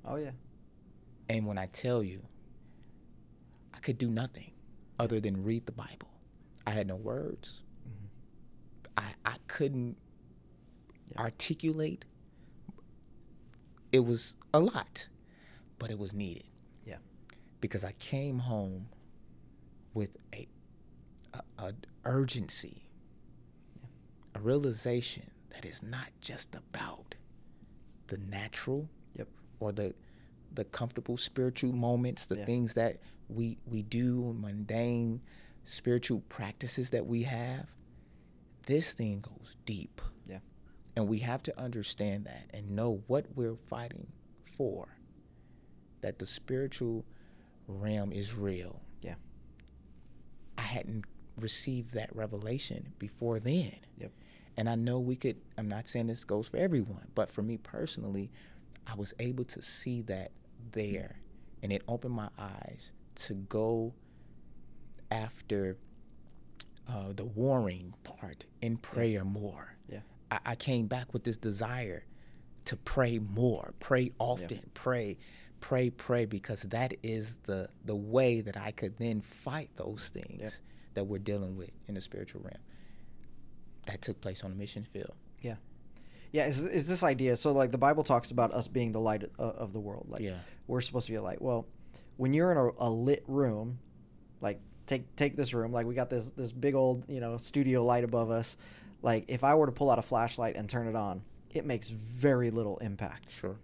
[0.04, 0.32] oh yeah
[1.28, 2.22] And when I tell you,
[3.74, 4.52] I could do nothing
[4.98, 6.09] other than read the Bible.
[6.66, 7.62] I had no words.
[7.88, 8.09] Mhm.
[8.96, 9.96] I, I couldn't
[11.12, 11.20] Yeah.
[11.20, 12.04] articulate.
[13.93, 15.09] It was a lot,
[15.78, 16.45] but it was needed.
[16.84, 16.97] Yeah.
[17.61, 18.89] Because I came home
[19.95, 20.47] with a,
[21.34, 21.74] a, a
[22.05, 22.82] urgency,
[23.76, 23.89] Yeah.
[24.34, 27.14] a realization that it's not just about
[28.09, 29.28] the natural Yep.
[29.61, 29.95] or the
[30.55, 32.45] the comfortable spiritual moments, the Yeah.
[32.47, 35.20] things that we we do, mundane
[35.64, 37.66] spiritual practices that we have.
[38.66, 40.01] This thing goes deep.
[40.26, 40.39] Yeah.
[40.99, 44.09] And we have to understand that and know what we're fighting
[44.42, 44.88] for.
[46.01, 47.05] That the spiritual
[47.68, 48.80] realm is real.
[49.01, 49.14] Yeah.
[50.59, 51.05] I hadn't
[51.36, 53.76] received that revelation before then.
[53.99, 54.11] Yep.
[54.57, 57.59] And I know we could, I'm not saying this goes for everyone, but for me
[57.59, 58.32] personally,
[58.84, 60.32] I was able to see that
[60.72, 61.20] there.
[61.62, 62.92] And it opened my eyes
[63.26, 63.94] to go
[65.12, 65.76] after
[66.88, 69.78] uh, the warring part in prayer more.
[70.31, 70.39] Yeah.
[70.47, 72.05] I, I came back with this desire
[72.66, 75.16] to pray more, pray often, pray,
[75.61, 80.61] pray, pray, because that is the the way that I could then fight those things
[80.95, 82.62] that we're dealing with in the spiritual realm.
[83.87, 85.14] That took place on the mission field.
[85.41, 85.57] yeah.
[86.31, 87.39] Yeah, it's, it's this idea.
[87.39, 90.09] So like the bible talks about us being the light uh, of the world.
[90.11, 91.41] Like yeah, we're supposed to be a light.
[91.41, 91.66] Well
[92.18, 93.79] when you're in a, a lit room
[94.43, 95.72] like take take this room.
[95.72, 98.59] Like we got this this big old you know studio light above us
[99.03, 101.88] like if i were to pull out a flashlight and turn it on it makes
[101.90, 103.57] very little impact sure.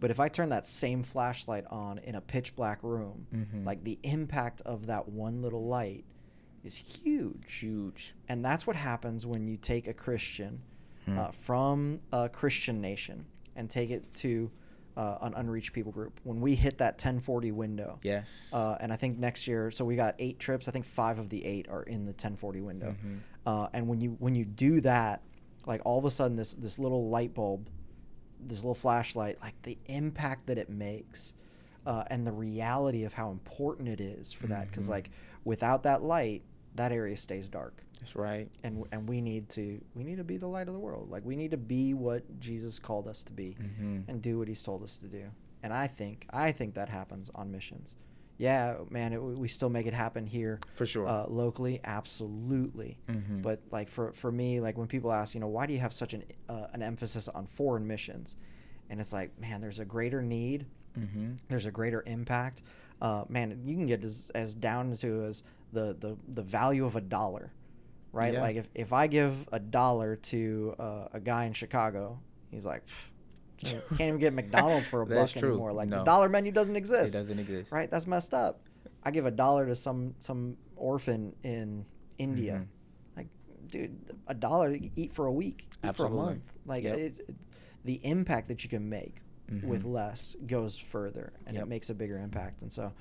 [0.00, 3.64] but if i turn that same flashlight on in a pitch black room Mm-hmm.
[3.64, 6.04] like the impact of that one little light
[6.62, 8.14] is huge huge.
[8.28, 10.62] and that's what happens when you take a christian
[11.06, 11.18] Hmm.
[11.18, 13.26] uh, from a christian nation
[13.56, 14.50] and take it to
[14.96, 18.50] uh, an unreached people group when we hit that 1040 window yes.
[18.54, 21.28] uh, and i think next year so we got eight trips i think five of
[21.28, 23.18] the eight are in the 1040 window Mhm.
[23.46, 25.22] Uh, and when you when you do that
[25.66, 27.68] like all of a sudden this this little light bulb
[28.40, 31.34] this little flashlight like the impact that it makes
[31.86, 34.92] uh, and the reality of how important it is for that because Mhm.
[34.92, 35.10] like
[35.44, 36.42] without that light
[36.74, 38.48] that area stays dark That's right.
[38.64, 41.24] and and we need to we need to be the light of the world like
[41.24, 44.00] we need to be what jesus called us to be Mm-hmm.
[44.10, 45.24] and do what he's told us to do
[45.62, 47.96] and i think i think that happens on missions
[48.36, 51.06] yeah man it, we still make it happen here For sure.
[51.06, 53.42] uh, locally absolutely mm-hmm.
[53.42, 55.92] but like for for me like when people ask you know why do you have
[55.92, 58.36] such an uh, an emphasis on foreign missions
[58.90, 60.66] and it's like man there's a greater need
[60.98, 61.32] mm-hmm.
[61.48, 62.62] there's a greater impact
[63.02, 66.96] uh, man you can get as, as down to as the, the the value of
[66.96, 67.52] a dollar
[68.12, 68.40] right Yeah.
[68.40, 72.18] like if, if i give a dollar to uh, a guy in chicago
[72.50, 72.82] he's like
[73.62, 75.50] "Pff, can't, even get mcdonald's for a buck true.
[75.50, 77.14] anymore like the dollar menu doesn't exist.
[77.14, 77.70] It doesn't exist.
[77.72, 78.60] right that's messed up
[79.04, 81.84] i give a dollar to some some orphan in
[82.18, 83.16] india Mhm.
[83.16, 83.28] like
[83.68, 83.96] dude
[84.26, 86.96] a dollar eat for a week eat for a month like Yep.
[86.96, 87.36] it, it-
[87.84, 89.20] the impact that you can make
[89.62, 89.92] with Mhm.
[89.92, 91.64] less goes further and Yep.
[91.64, 92.92] it makes a bigger impact and so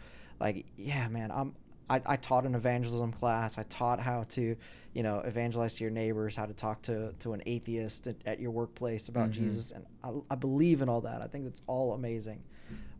[0.41, 1.55] like yeah man i'm
[1.93, 4.55] I, I taught an evangelism class i taught how to
[4.93, 8.39] you know evangelize to your neighbors how to talk to, to an atheist at, at
[8.39, 9.33] your workplace about Mhm.
[9.33, 12.43] jesus and I, I believe in all that i think that's all amazing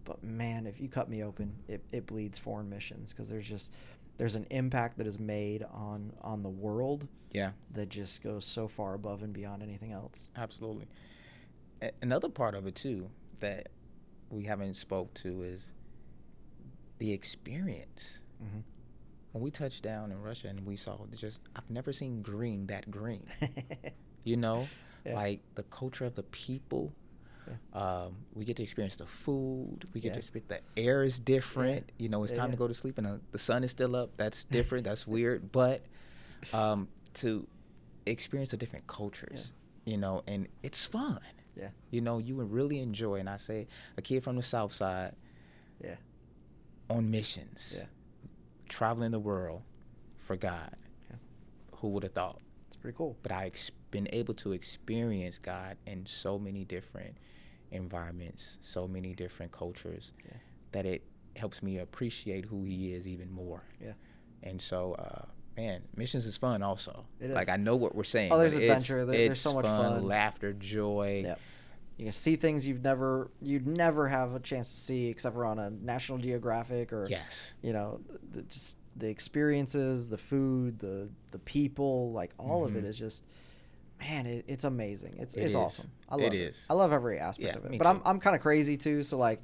[0.06, 3.74] but man if you cut me open it, it bleeds foreign missions because there's just
[4.18, 7.52] there's an impact that is made on on the world Yeah.
[7.72, 10.88] that just goes so far above and beyond anything else Absolutely.
[11.82, 13.70] A- another part of it too that
[14.30, 15.72] we haven't spoke to is
[17.00, 18.24] the experience.
[18.40, 18.60] hmm
[19.34, 22.90] When we touched down in Russia and we saw just I've never seen green that
[22.90, 23.26] green.
[24.26, 24.70] You know,
[25.06, 25.16] Yeah.
[25.16, 26.94] like the culture of the people,
[27.74, 29.86] Um, we get to experience the food.
[29.94, 30.14] We get Yeah.
[30.14, 31.92] to experience the air is different.
[31.98, 32.56] You know, it's Yeah, time yeah.
[32.56, 34.16] to go to sleep and uh, the sun is still up.
[34.16, 34.86] That's different.
[34.86, 35.52] That's weird.
[35.52, 35.82] But
[36.54, 37.46] um, to
[38.06, 39.52] experience the different cultures,
[39.84, 41.20] you know, and it's fun.
[41.58, 41.70] Yeah.
[41.92, 43.16] You know, you would really enjoy.
[43.20, 43.68] And I say,
[43.98, 45.14] a kid from the South Side
[45.84, 45.96] Yeah.
[46.90, 47.86] on missions, Yeah.
[48.74, 49.62] Traveling the world
[50.18, 50.76] for God.
[51.10, 51.18] Yeah.
[51.76, 52.40] Who would have thought?
[52.68, 53.16] It's pretty cool.
[53.22, 57.16] but I ex- been able to experience God in so many different
[57.72, 60.38] environments, so many different cultures, Yeah.
[60.72, 61.04] that it
[61.36, 63.64] helps me appreciate who He is even more.
[63.80, 63.94] Yeah.
[64.42, 66.64] And so, uh, man, missions is fun.
[66.64, 67.50] Also, It like.
[67.50, 68.32] I know what we're saying.
[68.32, 69.06] Oh, there's adventure.
[69.06, 70.04] There- there's it's so much fun.
[70.08, 71.24] laughter, joy.
[71.26, 71.40] Yep.
[71.98, 75.46] You can see things you've never you'd never have a chance to see except for
[75.46, 77.54] on a National Geographic or Yes.
[77.62, 82.84] you know the, just the experiences, the food, the the people, like all of it
[82.84, 82.88] Mhm.
[82.90, 83.24] is just
[84.00, 85.16] man, it, it's amazing.
[85.20, 85.56] It's It it's is.
[85.56, 85.92] awesome.
[86.10, 86.66] I It love is.
[86.70, 87.78] I love every aspect Yeah, of it.
[87.78, 88.02] But I'm.
[88.06, 89.42] I'm kind of crazy too, so like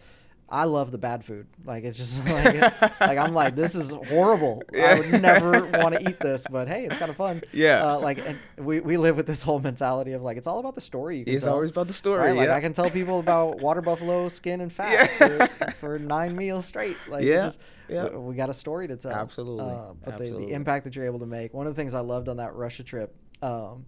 [0.52, 1.46] I love the bad food.
[1.64, 4.64] Like it's just like like I'm like this is horrible.
[4.76, 7.44] I would never want to eat this, but hey, it's kind of fun.
[7.54, 7.86] Yeah.
[7.94, 10.74] Uh, like and we we live with this whole mentality of like it's all about
[10.76, 11.20] the story.
[11.20, 11.54] You can It's tell.
[11.54, 12.20] always about the story.
[12.30, 12.36] Right?
[12.36, 12.56] Like yeah.
[12.56, 15.46] I can tell people about water buffalo skin and fat Yeah.
[15.48, 16.98] for, for nine meals straight.
[17.08, 18.10] Like Yeah, just, yeah.
[18.10, 19.12] we, we got a story to tell.
[19.12, 21.54] Absolutely, Uh, but The, the impact that you're able to make.
[21.54, 23.86] One of the things I loved on that Russia trip, um,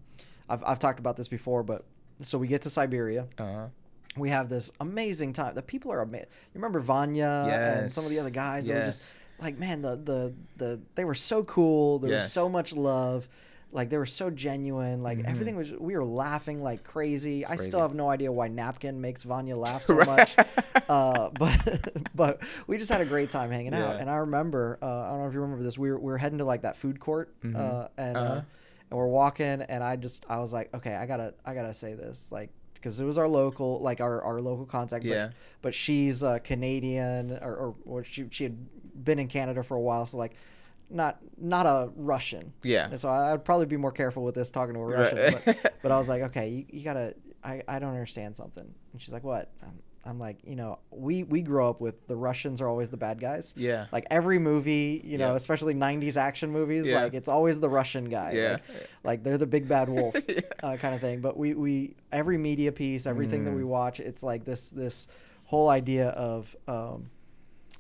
[0.47, 1.85] I've I've talked about this before, but
[2.21, 3.27] so we get to Siberia.
[3.39, 3.67] uh-huh.
[4.17, 5.55] We have this amazing time.
[5.55, 6.27] The people are amazing.
[6.53, 7.47] You remember Vanya
[7.81, 8.67] and some of the other guys?
[8.67, 11.99] They were just like, man, the the the they were so cool.
[11.99, 13.29] There was so much love.
[13.73, 15.01] Like they were so genuine.
[15.01, 15.27] Like Mhm.
[15.29, 15.71] everything was.
[15.71, 17.45] We were laughing like crazy.
[17.45, 20.35] I still have no idea why napkin makes Vanya laugh so much.
[20.89, 23.95] Uh, but but we just had a great time hanging out.
[24.01, 24.77] And I remember.
[24.81, 25.77] Uh, I don't know if you remember this.
[25.77, 27.33] We were we were heading to like that food court.
[27.45, 28.41] Uh, and uh, Uh-huh.
[28.89, 31.93] and we're walking, and I just I was like, okay, I gotta I gotta say
[31.93, 32.49] this like.
[32.81, 35.29] Because it was our local, like our, our local contact, but Yeah.
[35.61, 38.57] but she's uh, Canadian or, or, or she she had
[39.05, 40.33] been in Canada for a while, so like
[40.89, 42.53] not not a Russian.
[42.63, 42.87] Yeah.
[42.89, 45.13] And so I, I'd probably be more careful with this talking to a Right.
[45.13, 45.39] Russian.
[45.45, 47.13] But, but I was like, okay, you, you gotta.
[47.43, 48.71] I, I don't understand something.
[48.93, 49.51] And she's like, what?
[50.03, 53.19] I'm like, you know, we we grow up with the Russians are always the bad
[53.19, 53.53] guys.
[53.55, 53.85] Yeah.
[53.91, 55.35] Like every movie, you know, Yeah.
[55.35, 57.03] especially '90s action movies, Yeah.
[57.03, 58.31] like it's always the Russian guy.
[58.33, 58.51] Yeah.
[58.51, 58.63] Like,
[59.03, 60.39] like they're the big bad wolf Yeah.
[60.63, 61.21] uh, kind of thing.
[61.21, 63.67] But we, we every media piece, everything that we Mm.
[63.67, 65.07] watch, it's like this this
[65.45, 67.11] whole idea of um,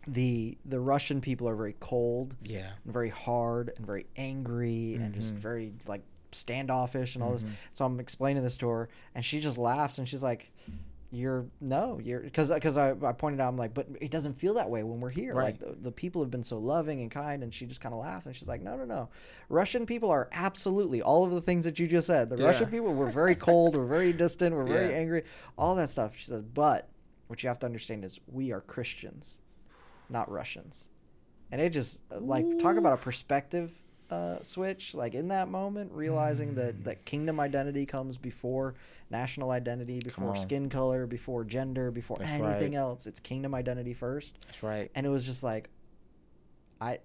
[0.07, 2.69] the the Russian people are very cold, Yeah.
[2.83, 5.39] and very hard, and very angry, and just Mhm.
[5.39, 7.43] very like standoffish and all this.
[7.43, 7.51] Mhm.
[7.73, 10.51] So I'm explaining this to her, and she just laughs, and she's like.
[11.13, 14.53] You're no, you're because because I, I pointed out I'm like, but it doesn't feel
[14.53, 15.33] that way when we're here.
[15.33, 15.59] Like Right.
[15.59, 18.27] the, the people have been so loving and kind, and she just kind of laughed
[18.27, 19.09] and she's like, no, no, no,
[19.49, 22.29] Russian people are absolutely all of the things that you just said.
[22.29, 22.45] The Yeah.
[22.45, 24.95] Russian people were very cold, we're very distant, we're very Yeah.
[24.99, 25.23] angry,
[25.57, 26.13] all that stuff.
[26.15, 26.87] She says, but
[27.27, 29.41] what you have to understand is we are Christians,
[30.09, 30.87] not Russians.
[31.51, 33.73] And it just like talk about a perspective
[34.11, 34.93] uh, switch.
[34.93, 38.75] Like in that moment, realizing that that kingdom identity comes before
[39.09, 42.79] national identity, before skin color, before gender, before That's anything right.
[42.79, 43.07] else.
[43.07, 44.37] It's kingdom identity first.
[44.45, 44.91] That's right.
[44.93, 45.69] And it was just like,
[46.79, 46.99] I,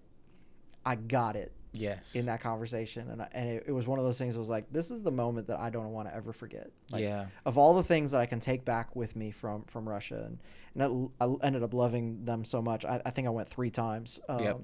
[0.84, 2.14] I got it Yes.
[2.14, 4.34] in that conversation, and I, and it, it was one of those things.
[4.34, 6.70] that was like, this is the moment that I don't want to ever forget.
[6.90, 7.26] Like, yeah.
[7.44, 10.38] of all the things that I can take back with me from from Russia, and,
[10.74, 12.86] and that, l- I ended up loving them so much.
[12.86, 14.20] I, I think I went three times.
[14.26, 14.60] Um, Yep.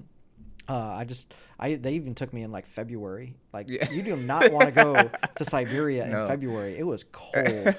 [0.67, 3.35] Uh, I just I they even took me in like February.
[3.51, 3.89] Like Yeah.
[3.91, 4.93] you do not want to go
[5.35, 6.77] to Siberia in February.
[6.77, 7.75] It was cold.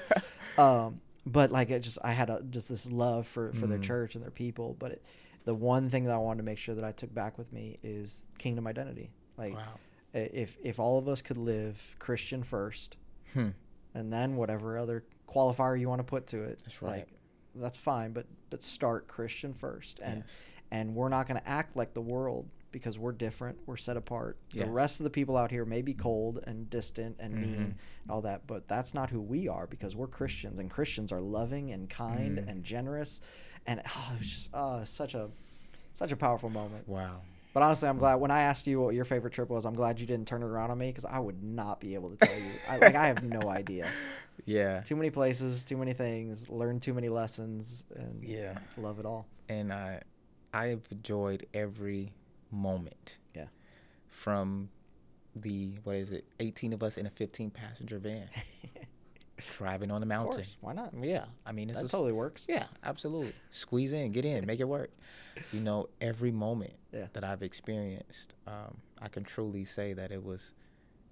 [0.57, 3.83] um, but like it just I had a, just this love for for their Mhm.
[3.83, 4.75] church and their people.
[4.77, 5.03] But it,
[5.45, 7.79] the one thing that I wanted to make sure that I took back with me
[7.83, 9.11] is kingdom identity.
[9.37, 9.79] Like Wow.
[10.13, 12.97] if if all of us could live Christian first,
[13.33, 13.49] Hmm.
[13.93, 16.59] and then whatever other qualifier you want to put to it.
[16.63, 16.91] That's right.
[16.99, 17.07] Like,
[17.55, 20.41] that's fine, but but start Christian first, and Yes.
[20.71, 23.57] and we're not going to act like the world because we're different.
[23.65, 24.37] We're set apart.
[24.51, 24.65] Yes.
[24.65, 27.57] The rest of the people out here may be cold and distant and mean Mhm.
[27.57, 27.75] and
[28.09, 31.71] all that, but that's not who we are because we're Christians, and Christians are loving
[31.71, 32.49] and kind Mm.
[32.49, 33.21] and generous,
[33.65, 35.29] and oh, it was just oh, such a
[35.93, 36.85] such a powerful moment.
[36.85, 37.21] Wow.
[37.53, 39.65] But honestly, I'm glad when I asked you what your favorite trip was.
[39.65, 42.09] I'm glad you didn't turn it around on me because I would not be able
[42.09, 42.51] to tell you.
[42.67, 43.87] I, like I have no idea.
[44.45, 44.81] Yeah.
[44.81, 48.57] Too many places, too many things, learn too many lessons, and Yeah.
[48.77, 49.27] love it all.
[49.47, 50.01] And I,
[50.53, 52.11] I have enjoyed every
[52.55, 53.19] moment.
[53.35, 53.45] Yeah.
[54.07, 54.69] From
[55.35, 56.25] the what is it?
[56.39, 58.29] 18 of us in a 15 passenger van
[59.51, 60.31] driving on the Of mountain.
[60.37, 60.93] course, why not?
[60.99, 61.25] Yeah.
[61.45, 62.45] I mean, this That is totally works.
[62.49, 63.33] Yeah, absolutely.
[63.51, 64.91] Squeeze in, get in, make it work.
[65.51, 67.07] You know, every moment Yeah.
[67.13, 70.53] that I've experienced, um, I can truly say that it was,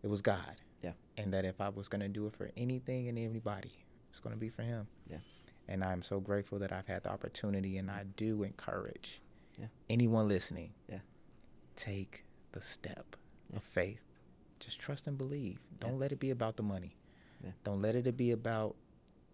[0.03, 0.55] it was God.
[0.81, 0.93] Yeah.
[1.17, 3.71] And that if I was going to do it for anything and anybody,
[4.09, 4.87] it's going to be for Him.
[5.09, 5.17] Yeah.
[5.67, 9.21] And I'm so grateful that I've had the opportunity, and I do encourage
[9.59, 9.67] Yeah.
[9.89, 10.73] anyone listening.
[10.89, 10.99] Yeah.
[11.75, 13.15] Take the step
[13.49, 13.57] Yeah.
[13.57, 14.01] of faith.
[14.59, 15.59] Just trust and believe.
[15.79, 15.97] Don't Yeah.
[15.97, 16.95] let it be about the money.
[17.43, 17.51] Yeah.
[17.63, 18.75] Don't let it be about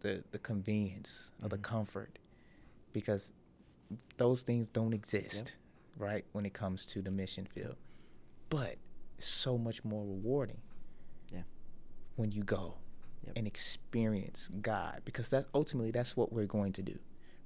[0.02, 1.64] the the convenience or the Mhm.
[1.64, 2.20] comfort,
[2.94, 3.34] because
[4.18, 5.56] those things don't exist,
[5.98, 6.26] right?
[6.32, 7.76] When it comes to the mission field,
[8.50, 8.78] but
[9.18, 10.62] it's so much more rewarding.
[11.32, 11.44] Yeah.
[12.16, 12.78] When you go
[13.26, 13.38] Yep.
[13.38, 16.98] and experience God, because that ultimately that's what we're going to do.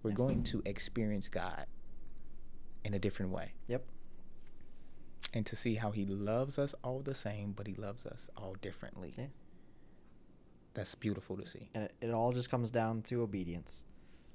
[0.03, 0.15] We're Yeah.
[0.17, 1.65] going to experience God
[2.83, 3.85] in a different way Yep.
[5.33, 8.55] And to see how he loves us all the same, but he loves us all
[8.61, 9.13] differently.
[9.17, 9.25] Yeah.
[10.73, 11.69] That's beautiful to see.
[11.73, 13.85] And it, it all just comes down to obedience.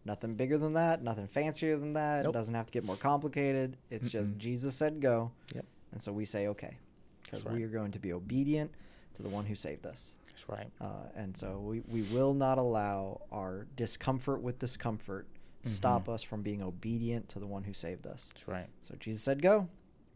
[0.05, 2.25] Nothing bigger than that, nothing fancier than that.
[2.25, 3.77] It doesn't have to get more complicated.
[3.91, 4.39] It's just Mm-mm.
[4.39, 5.33] Jesus said go.
[5.55, 5.65] Yep.
[5.93, 6.79] And so we say okay.
[7.25, 7.55] Because right.
[7.57, 8.71] we are going to be obedient
[9.15, 10.17] to the one who saved us.
[10.29, 10.71] That's right.
[10.81, 15.27] Uh, and so we, we will not allow our discomfort with discomfort
[15.65, 16.15] stop Mhm.
[16.15, 18.31] us from being obedient to the one who saved us.
[18.33, 18.69] That's right.
[18.83, 19.69] So Jesus said go.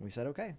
[0.02, 0.54] We said okay.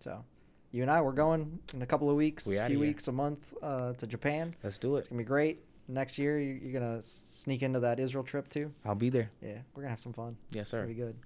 [0.00, 0.24] So
[0.72, 3.54] you and I, we're going in a couple of weeks, a few weeks, a month
[3.62, 4.54] uh, to Japan.
[4.62, 5.00] Let's do it.
[5.00, 5.64] It's gonna be great.
[5.88, 8.72] Next year, you- you're gonna sneak into that Israel trip too.
[8.84, 9.30] I'll be there.
[9.42, 10.36] Yeah, we're gonna have some fun.
[10.50, 10.88] Yes, It's gonna sir.
[10.88, 11.16] be good.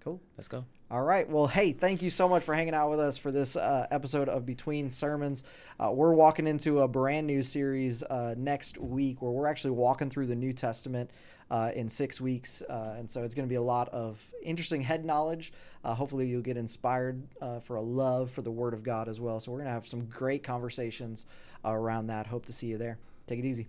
[0.00, 0.20] Cool.
[0.36, 0.64] Let's go.
[0.94, 1.28] All right.
[1.28, 4.28] Well, hey, thank you so much for hanging out with us for this uh, episode
[4.28, 5.42] of Between Sermons.
[5.80, 10.08] Uh, we're walking into a brand new series uh, next week where we're actually walking
[10.08, 11.10] through the New Testament
[11.50, 12.62] uh, in six weeks.
[12.62, 15.52] Uh, and so it's going to be a lot of interesting head knowledge.
[15.82, 17.26] Uh, hopefully, you'll get inspired
[17.64, 19.40] for a love for the Word of God as well.
[19.40, 21.26] So, we're going to have some great conversations
[21.64, 22.28] around that.
[22.28, 22.98] Hope to see you there.
[23.26, 23.66] Take it easy.